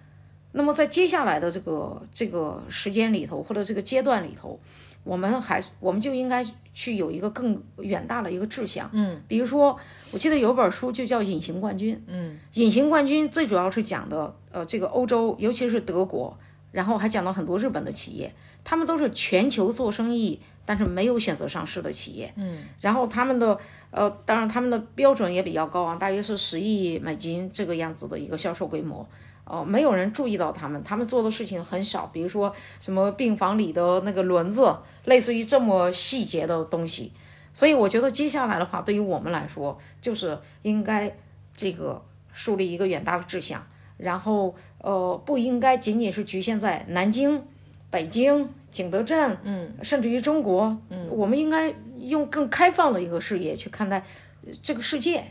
[0.53, 4.59] 那么在接下来的这个这个时间里头，或者这个阶段里头，
[5.03, 8.89] 我们还是我们就应该去有一个更远大的一个志向。
[8.91, 9.77] 嗯，比如说，
[10.09, 11.95] 我记得有本书就叫《隐形冠军》。
[12.07, 16.35] 嗯，隐形冠军最主要是讲的，呃，这个欧洲，尤其是德国，
[16.71, 20.41] 然后还讲到很多日本的企业，他们都是全球做生意。
[20.65, 23.59] 但是没有选择上市的企业，嗯，然后他们的
[23.91, 29.05] 呃，当然他们的标准也比较高啊，大约是十亿美金这个样子的一个销售规模，
[29.43, 37.11] 呃，没有人注意到他们，他们做的事情很少，比如说什么病房里的那个轮子，类似于这么细节的东西，
[37.53, 41.13] 所以我觉得接下来的话，对于我们来说，就是应该
[41.51, 42.01] 这个
[42.31, 43.61] 树立一个远大的志向，
[43.97, 47.43] 然后呃，不应该仅仅是局限在南京、
[47.89, 48.49] 北京。
[48.73, 54.03] 景德镇，嗯，甚至于中国，嗯，我们应该用更开放的一个视野去看待
[54.61, 55.23] 这个世界，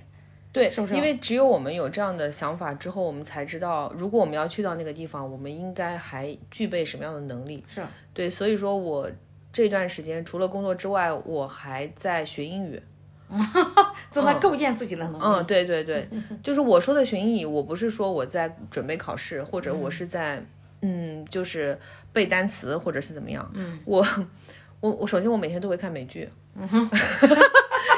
[0.53, 0.95] 对，是不是？
[0.95, 7.65] 因为只有我们有这样的想法之后，我们才知道，如果我们要去到那个地方，我们应该还具备什么样的能力。
[7.67, 7.83] 是
[8.15, 9.11] 对，所以说我
[9.53, 12.81] 这段时间除了工作之外，我还在学英语，
[14.13, 15.25] 正在构建自己的能力。
[15.25, 16.09] 嗯，对对对，
[16.43, 20.43] 就是我说的学英语，我不是说我在准备考试，或者我是在
[20.83, 21.79] 嗯，就是
[22.13, 23.51] 背单词，或者是怎么样。
[23.55, 24.07] 嗯，我
[24.81, 26.29] 我我首先我每天都会看美剧。
[26.55, 26.91] 嗯哼。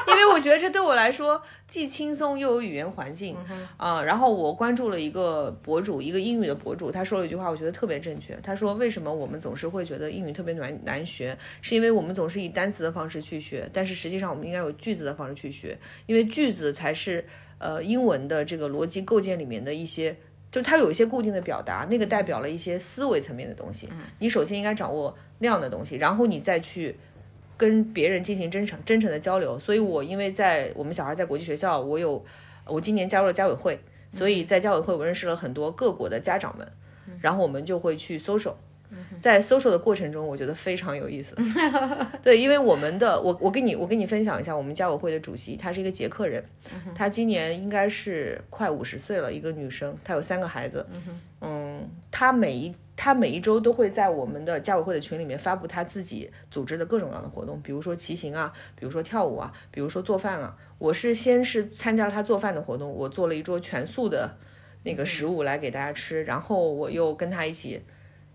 [0.07, 3.37] 因为我觉得这对我来说既轻松又有语言环境
[3.77, 8.39] 啊、然后我关注了一个博主，一个英语的博主，他说了一句话，我觉得特别正确。
[8.43, 11.37] 他说：“为什么我们总是会觉得英语特别难难学？
[11.63, 15.77] 是因为我们总是以单词的方式去学，但是实际上我们应该有句子的方式去学，
[16.07, 17.25] 因为句子才是
[17.59, 20.17] 呃英文的这个逻辑构建里面的一些。”
[20.55, 23.89] 就它有一些固定的表达，那个代表了一些思维层面的东西。
[24.21, 26.97] 你首先应该掌握那样的东西，然后你再去
[27.57, 29.59] 跟别人进行真诚真诚的交流。
[29.59, 32.25] 所以我因为在我们小孩在国际学校，我有
[32.67, 33.81] 我今年加入了家委会，
[34.13, 36.73] 所以在家委会我认识了很多各国的家长们，
[37.21, 38.55] 然后我们就会去 social。
[39.21, 41.35] 在 social 的过程中，我觉得非常有意思。
[42.23, 46.45] 对，因为我们的我我跟你我跟你分享一下，我们家委会的主席，她是一个捷克人，
[46.95, 50.87] 她今年应该是快五十岁了，一个女生，她有三个孩子。
[51.41, 60.57] 嗯，她每一她每一周都会在我们的家委会的群里面发布她自己组织的各种各样的活动，比如说骑行啊，比如说跳舞啊，比如说做饭啊。
[60.79, 64.37] 我是先是参加了她做饭的活动，我做了一桌全素的
[64.83, 67.83] 那个食物来给大家吃，然后我又跟她一起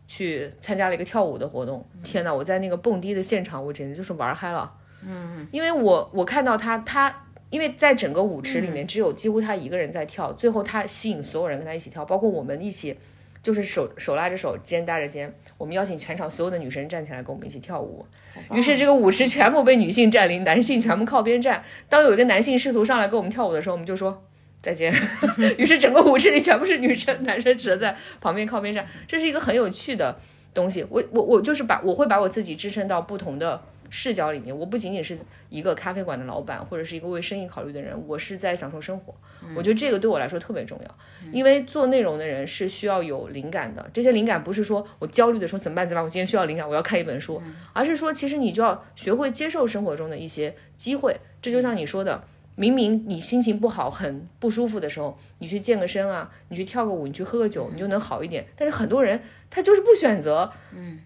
[0.09, 1.87] 去参加了一个跳舞的活动。
[2.03, 4.73] 天呐，我在那个蹦迪的现场，我简直就是玩嗨了。
[5.07, 12.97] 嗯，因为我我看到他，他因为在整个舞池里面只有几乎他一个人在跳，最后他吸引所有人跟他一起跳，包括我们一起。
[13.41, 18.05] 就是手手拉着手，肩搭着肩，我们邀请全场所有的女生站起来跟我们一起跳舞。
[18.51, 21.63] 于是这个舞池全部被女性占领，男性全部靠边站。
[21.87, 24.21] 当有一个男性试图上来跟我们跳舞的时候，我们就说
[24.61, 24.93] 再见。
[25.57, 28.85] 于是整个舞池里全部是女生，男生只能在旁边靠边站。
[29.07, 30.19] 这是一个很有趣的
[30.53, 30.85] 东西。
[30.89, 33.61] 我我我就是把我会把我自己支撑到不同的。
[33.91, 35.17] 视角里面，我不仅仅是
[35.49, 39.11] 一个咖啡馆的老板，或者是一个为生意考虑的人，我是在享受生活。
[39.55, 40.95] 我觉得这个对我来说特别重要，
[41.31, 43.89] 因为做内容的人是需要有灵感的。
[43.91, 47.41] 这些灵感不是说我焦虑的说怎么办怎么办，我今天需要灵感，我要看一本书，
[47.73, 51.19] 而是说其实你就要学会接受生活中的一些机会。
[51.41, 52.23] 这就像你说的，
[52.59, 58.45] 明明你心情不好、很不舒服的时候，你去健个身啊，你去跳个舞，你去喝个酒，你就能好一点。
[58.55, 60.99] 但是很多人他就是不选择，嗯。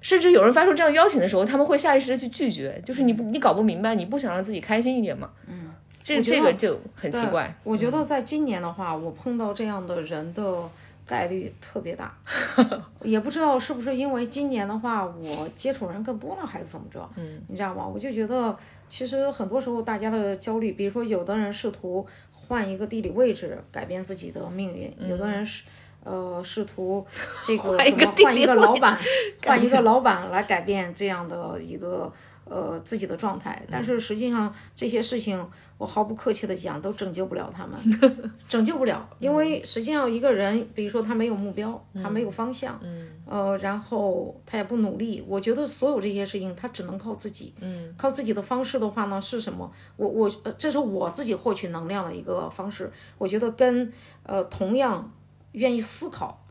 [0.00, 5.30] 甚至有人发出这样邀请的时候，他们会下意识的去拒绝，就是你不你搞不明白，你不想让自己开心一点嘛？
[5.46, 5.70] 嗯，
[6.02, 7.56] 这这个就很奇怪。
[7.62, 10.68] 我觉得在今年的话，我碰到这样的人的
[11.06, 12.12] 概率特别大，
[13.02, 17.08] 也不知道是不是因为今年的话，我接触人更多了，还是怎么着？
[17.16, 17.86] 嗯，你知道吗？
[17.86, 18.54] 我就觉得
[18.88, 25.64] 其实很多时候大家的焦虑，比如说有的人试图换一个地理位置改变自己的命运，有的人是。
[26.08, 27.04] 呃，试图
[27.44, 28.96] 这个什么换一个老板，
[29.44, 32.12] 换一个老板来改变这样的一个
[32.48, 37.78] 呃自己的状态，但是实际上这些事情，我毫不客气的讲，都拯救不了他们，
[38.48, 42.80] 拯救不了，因为实际上一个人，比如说他没有目标，他没有方向，
[43.26, 47.92] 呃，然后他也不努力，我觉得所有这些事情，他只能靠自己，嗯。
[47.96, 49.70] 靠自己的方式的话呢，是什么？
[49.96, 53.92] 我我这是我自己获取能量的一个方式，我觉得跟
[54.22, 55.12] 呃同样。
[55.52, 56.44] 愿意思考，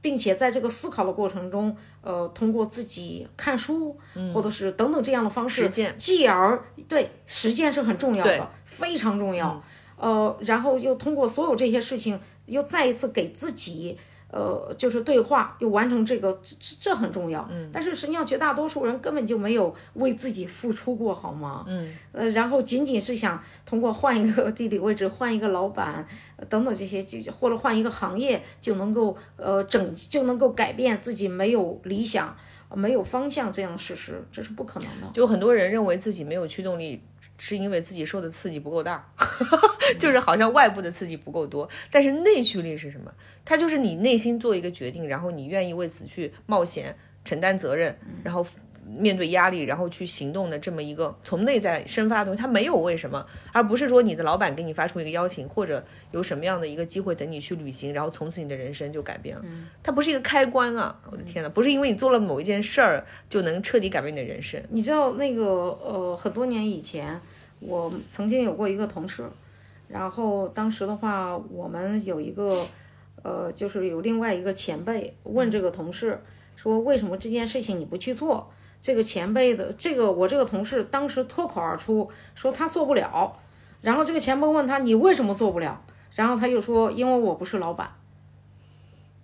[0.00, 3.96] 并且在这个思考的过程中，呃，通过自己看书，
[4.32, 9.62] 或者是等等这样的方式，实践，继而对实践是很重要的，非常重要。
[9.96, 13.98] 呃，然后又通过所有这些事情，又再一次给自己。
[14.30, 17.46] 呃，就是对话又完成这个，这这很重要。
[17.50, 21.64] 嗯，但是实际上绝大多数人根本就没有为自己付出过，好吗？
[21.68, 26.04] 嗯，呃，然后仅仅是想通过换一个地理位置、换一个老板
[26.48, 32.36] 等等这些，就或者换一个行业就能够呃整就能够改变自己没有理想、
[32.74, 35.10] 没有方向这样的事实，这是不可能的。
[35.12, 37.02] 就很多人认为自己没有驱动力。
[37.36, 39.04] 是因为自己受的刺激不够大，
[39.98, 41.68] 就是好像外部的刺激不够多。
[41.90, 43.12] 但是内驱力是什么？
[43.44, 46.94] 它就是你内心做一个决定，然后你愿意为此去冒险、
[47.24, 48.46] 承担责任，然后。
[48.86, 59.44] 面对压力，然后去行动的这么一个从内在生发的东西，它没有为什么，而不是说你的老板给你发出一个邀请，或者有什么样的一个机会等你去旅行，然后从此你的人生就改变了。
[59.82, 60.98] 它不是一个开关啊！
[61.10, 64.62] 我的天呐，不是因为你做了某一件事儿就能彻底改变你的人生。
[64.70, 65.44] 你知道那个
[65.82, 67.20] 呃，很多年以前，
[67.60, 69.24] 我曾经有过一个同事，
[69.88, 72.66] 然后当时的话，我们有一个
[73.22, 76.20] 呃，就是有另外一个前辈问这个同事
[76.56, 78.50] 说，为什么这件事情你不去做？
[78.84, 83.34] 这个前辈的这个，我这个同事当时脱口而出说他做不了，
[83.80, 85.80] 然后这个前辈问他你为什么做不了，
[86.14, 87.90] 然后他就说因为我不是老板。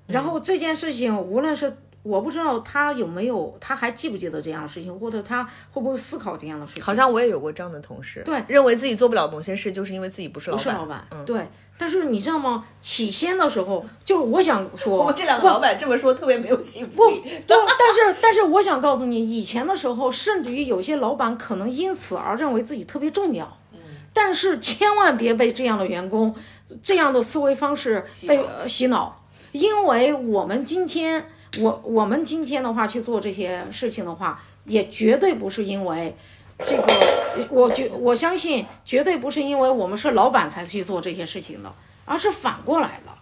[0.06, 1.76] 然后这件事情无论是。
[2.02, 6.82] 我不知道他有没有，他还记不记得这样的事情，或者他会不会思考这样的事情？
[6.82, 10.64] 好像我也有过这样的同事，对，认为自己做不了某些事，就是因为自己不是老板。
[10.64, 11.46] 不是老板，对。
[11.76, 12.66] 但是你知道吗？
[12.82, 17.44] 起先的时候，就是我想 说，我们这两个老板这么说特别没有信不，对。
[17.46, 23.58] 但是，但是我想告诉你，以前的时候，甚至于有些老板可能因此而认为自己特别重要。
[23.72, 23.78] 嗯。
[24.12, 26.34] 但是千万别被这样的员工、
[26.82, 29.22] 这样的思维方式被洗脑，
[29.52, 31.26] 因为我们今天。
[31.58, 36.14] 我我们今天的话去做这些事情的话，也绝对不是因为
[36.58, 41.72] 这个，我觉我相信绝对不是因为我们是老板才去做这些事情的，
[42.04, 43.12] 而是反过来的。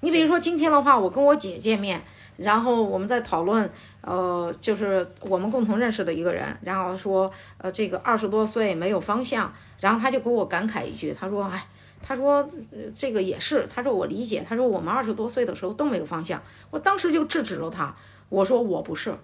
[0.00, 2.02] 你比如说今天的话，我跟我姐见面，
[2.38, 3.70] 然后我们在讨论，
[4.00, 11.66] 呃，就是我们共同认识的一个人，然后说，呃，这个二十多岁没有方向，然后他就给我感慨一句，他说，哎。
[12.06, 12.46] 他说
[12.94, 17.96] ：“这个也是。”他说：“我理解。”他说：“我们二十多岁的时候都没有方向。”我当时就制止了他。
[18.28, 19.16] 我说：“我不是。”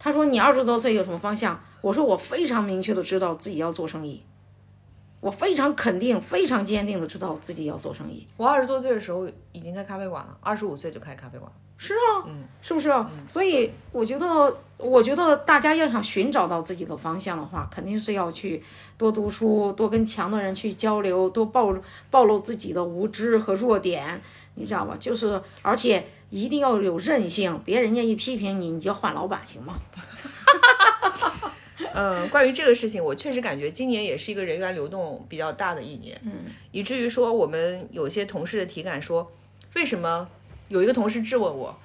[0.00, 4.22] 他说：“你二十多岁有什么方向？”我说：“我非常明确的知道自己要做生意。”
[5.20, 8.26] 我非常肯定、非常坚定的知道自己要做生意。
[8.38, 11.52] 我二十多岁的时候已经开咖啡馆了，二十五岁就开咖啡馆。
[11.82, 12.92] 是啊，嗯，是不是？
[13.26, 18.62] 所以我觉得，我觉得大家要想寻找到自己的方向的话，肯定是要去
[18.98, 21.74] 多读书，多跟强的人去交流，多暴
[22.10, 24.20] 暴露自己的无知和弱点，
[24.56, 24.94] 你知道吧？
[25.00, 29.80] 就是，而且一定要有韧性，别人家一批评你，你就换老板，行吗？
[31.94, 39.32] 嗯， 关于这个事情，我确实感觉今年也是一个人员流动比较大的一年，嗯，以至于说我们有些同事的体感说，
[39.74, 40.28] 为什么
[40.70, 41.76] 有一个同事质问我，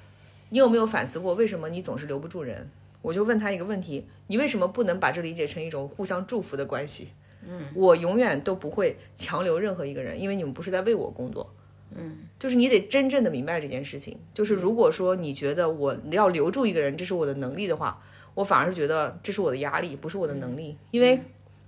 [0.49, 2.69] 你有没有反思过为什么你总是留不住人？
[3.01, 7.09] 我就问他一个问题，你为什么不能把这理解成一种互相祝福的关系？
[7.47, 11.51] 嗯，我永远都不会强留任何一个人，因为你们不是在为我工作，
[11.95, 18.01] 嗯，就是你得真正的明白这件事情，就是如果说你觉得我要留住一个人，这是我的能力的话。
[18.35, 20.77] 我反而是觉得这是我的压力，不是我的能力。
[20.91, 21.21] 因为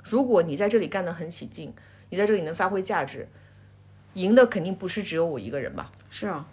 [0.03, 1.73] 如果你在这里干得很起劲，
[2.09, 3.25] 你在这里能发挥价值，
[4.15, 5.89] 赢的肯定不是只有我一个人吧？
[6.09, 6.45] 是啊。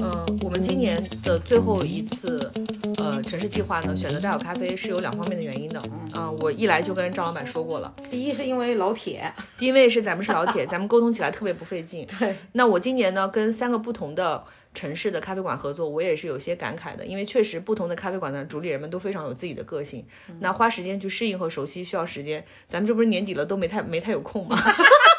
[0.00, 2.52] 嗯，我们今年的最后一次
[2.96, 5.82] 呃城市计划呢，选择大小咖啡是有两方面的原因的。
[6.14, 7.92] 嗯，我一来就跟张老板说过了。
[8.10, 12.06] 第一是因为老铁，因为是咱们是老铁，咱们沟通起来特别不费劲。
[12.18, 12.36] 对。
[12.52, 14.44] 那我今年呢，跟三个不同的。
[14.74, 20.02] 城市的咖啡馆合作，我也是有些感慨的，因为确实不同的咖啡馆的主理人们都非常有自己的个性，
[20.40, 22.42] 那花时间去适应和熟悉需要时间。
[22.66, 24.56] 咱们这不是年底了，都没太没太有空吗？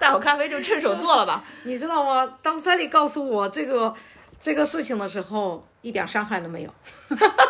[0.00, 1.44] 大好咖啡就趁手做了吧。
[1.64, 2.38] 你知道吗？
[2.42, 3.94] 当 Sally 告诉我这个
[4.40, 6.74] 这个事情的时候，一点伤害都没有。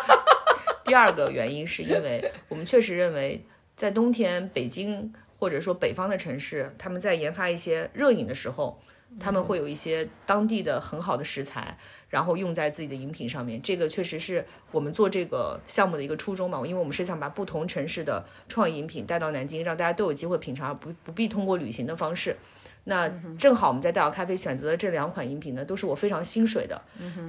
[0.83, 3.45] 第二个原因是因为我们确实认为，
[3.77, 8.79] 在冬天，北京或者说北方的城市，他们在研发一些热饮的时候。
[9.19, 11.77] 他们会有一些当地的很好的食材，
[12.09, 13.61] 然后用在自己的饮品上面。
[13.61, 22.37] 这个确实是我们做这个项目的一个初衷嘛，因为我们是想把不同城市的创意饮品带到南京，让大家都有机会品尝，不不必通过旅行的方式。
[22.85, 23.07] 那
[23.37, 26.81] 正好我们在大小咖啡选择的这两款饮品呢，都是我非常心水的，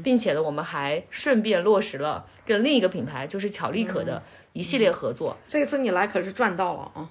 [0.03, 4.23] 并且呢，我们还顺便落实了跟另一个品牌，就是巧力可的
[4.55, 5.37] 一系列合作。
[5.45, 7.11] 这次你来可是赚到了啊！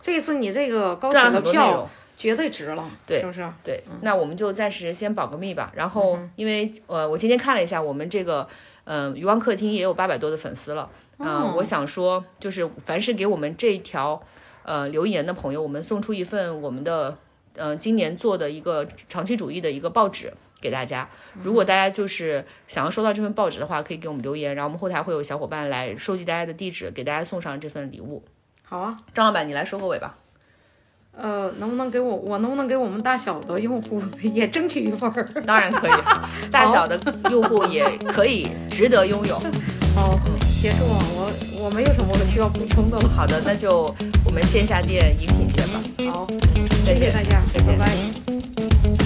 [0.00, 1.88] 这次你这个高铁的票。
[2.16, 3.46] 绝对值了，对，是不是？
[3.62, 5.70] 对，那我们就暂时先保个密吧。
[5.74, 8.48] 然后，因为呃，我今天看了一下，我们这个
[8.84, 10.88] 嗯余光客厅也有八百多的粉丝了。
[11.18, 14.20] 嗯，我想说，就是凡是给我们这一条
[14.62, 17.16] 呃留言的朋友，我们送出一份我们的
[17.54, 21.08] 呃今年做的一个长期主义的一个报纸给大家。
[21.42, 28.24] 如果大家就是想要收到这份报纸的话，可以给我们留言，然后我们后台会有小伙伴来收集大家的地址，给大家送上这份礼物。
[28.62, 30.18] 好啊，张老板，你来收个尾吧。
[31.16, 35.28] 呃，能不能给我，我能不能给我们大小的用户也争取一份儿？
[35.46, 35.92] 当然可以，
[36.52, 37.00] 大小的
[37.30, 39.40] 用户也可以值得拥有。
[39.94, 40.18] 好，
[40.60, 43.08] 结束了，我我没有什么需要补充的了。
[43.16, 43.94] 好的，那就
[44.26, 45.80] 我们线下店饮品见吧。
[46.12, 46.26] 好，
[46.84, 49.05] 谢谢大家，拜拜。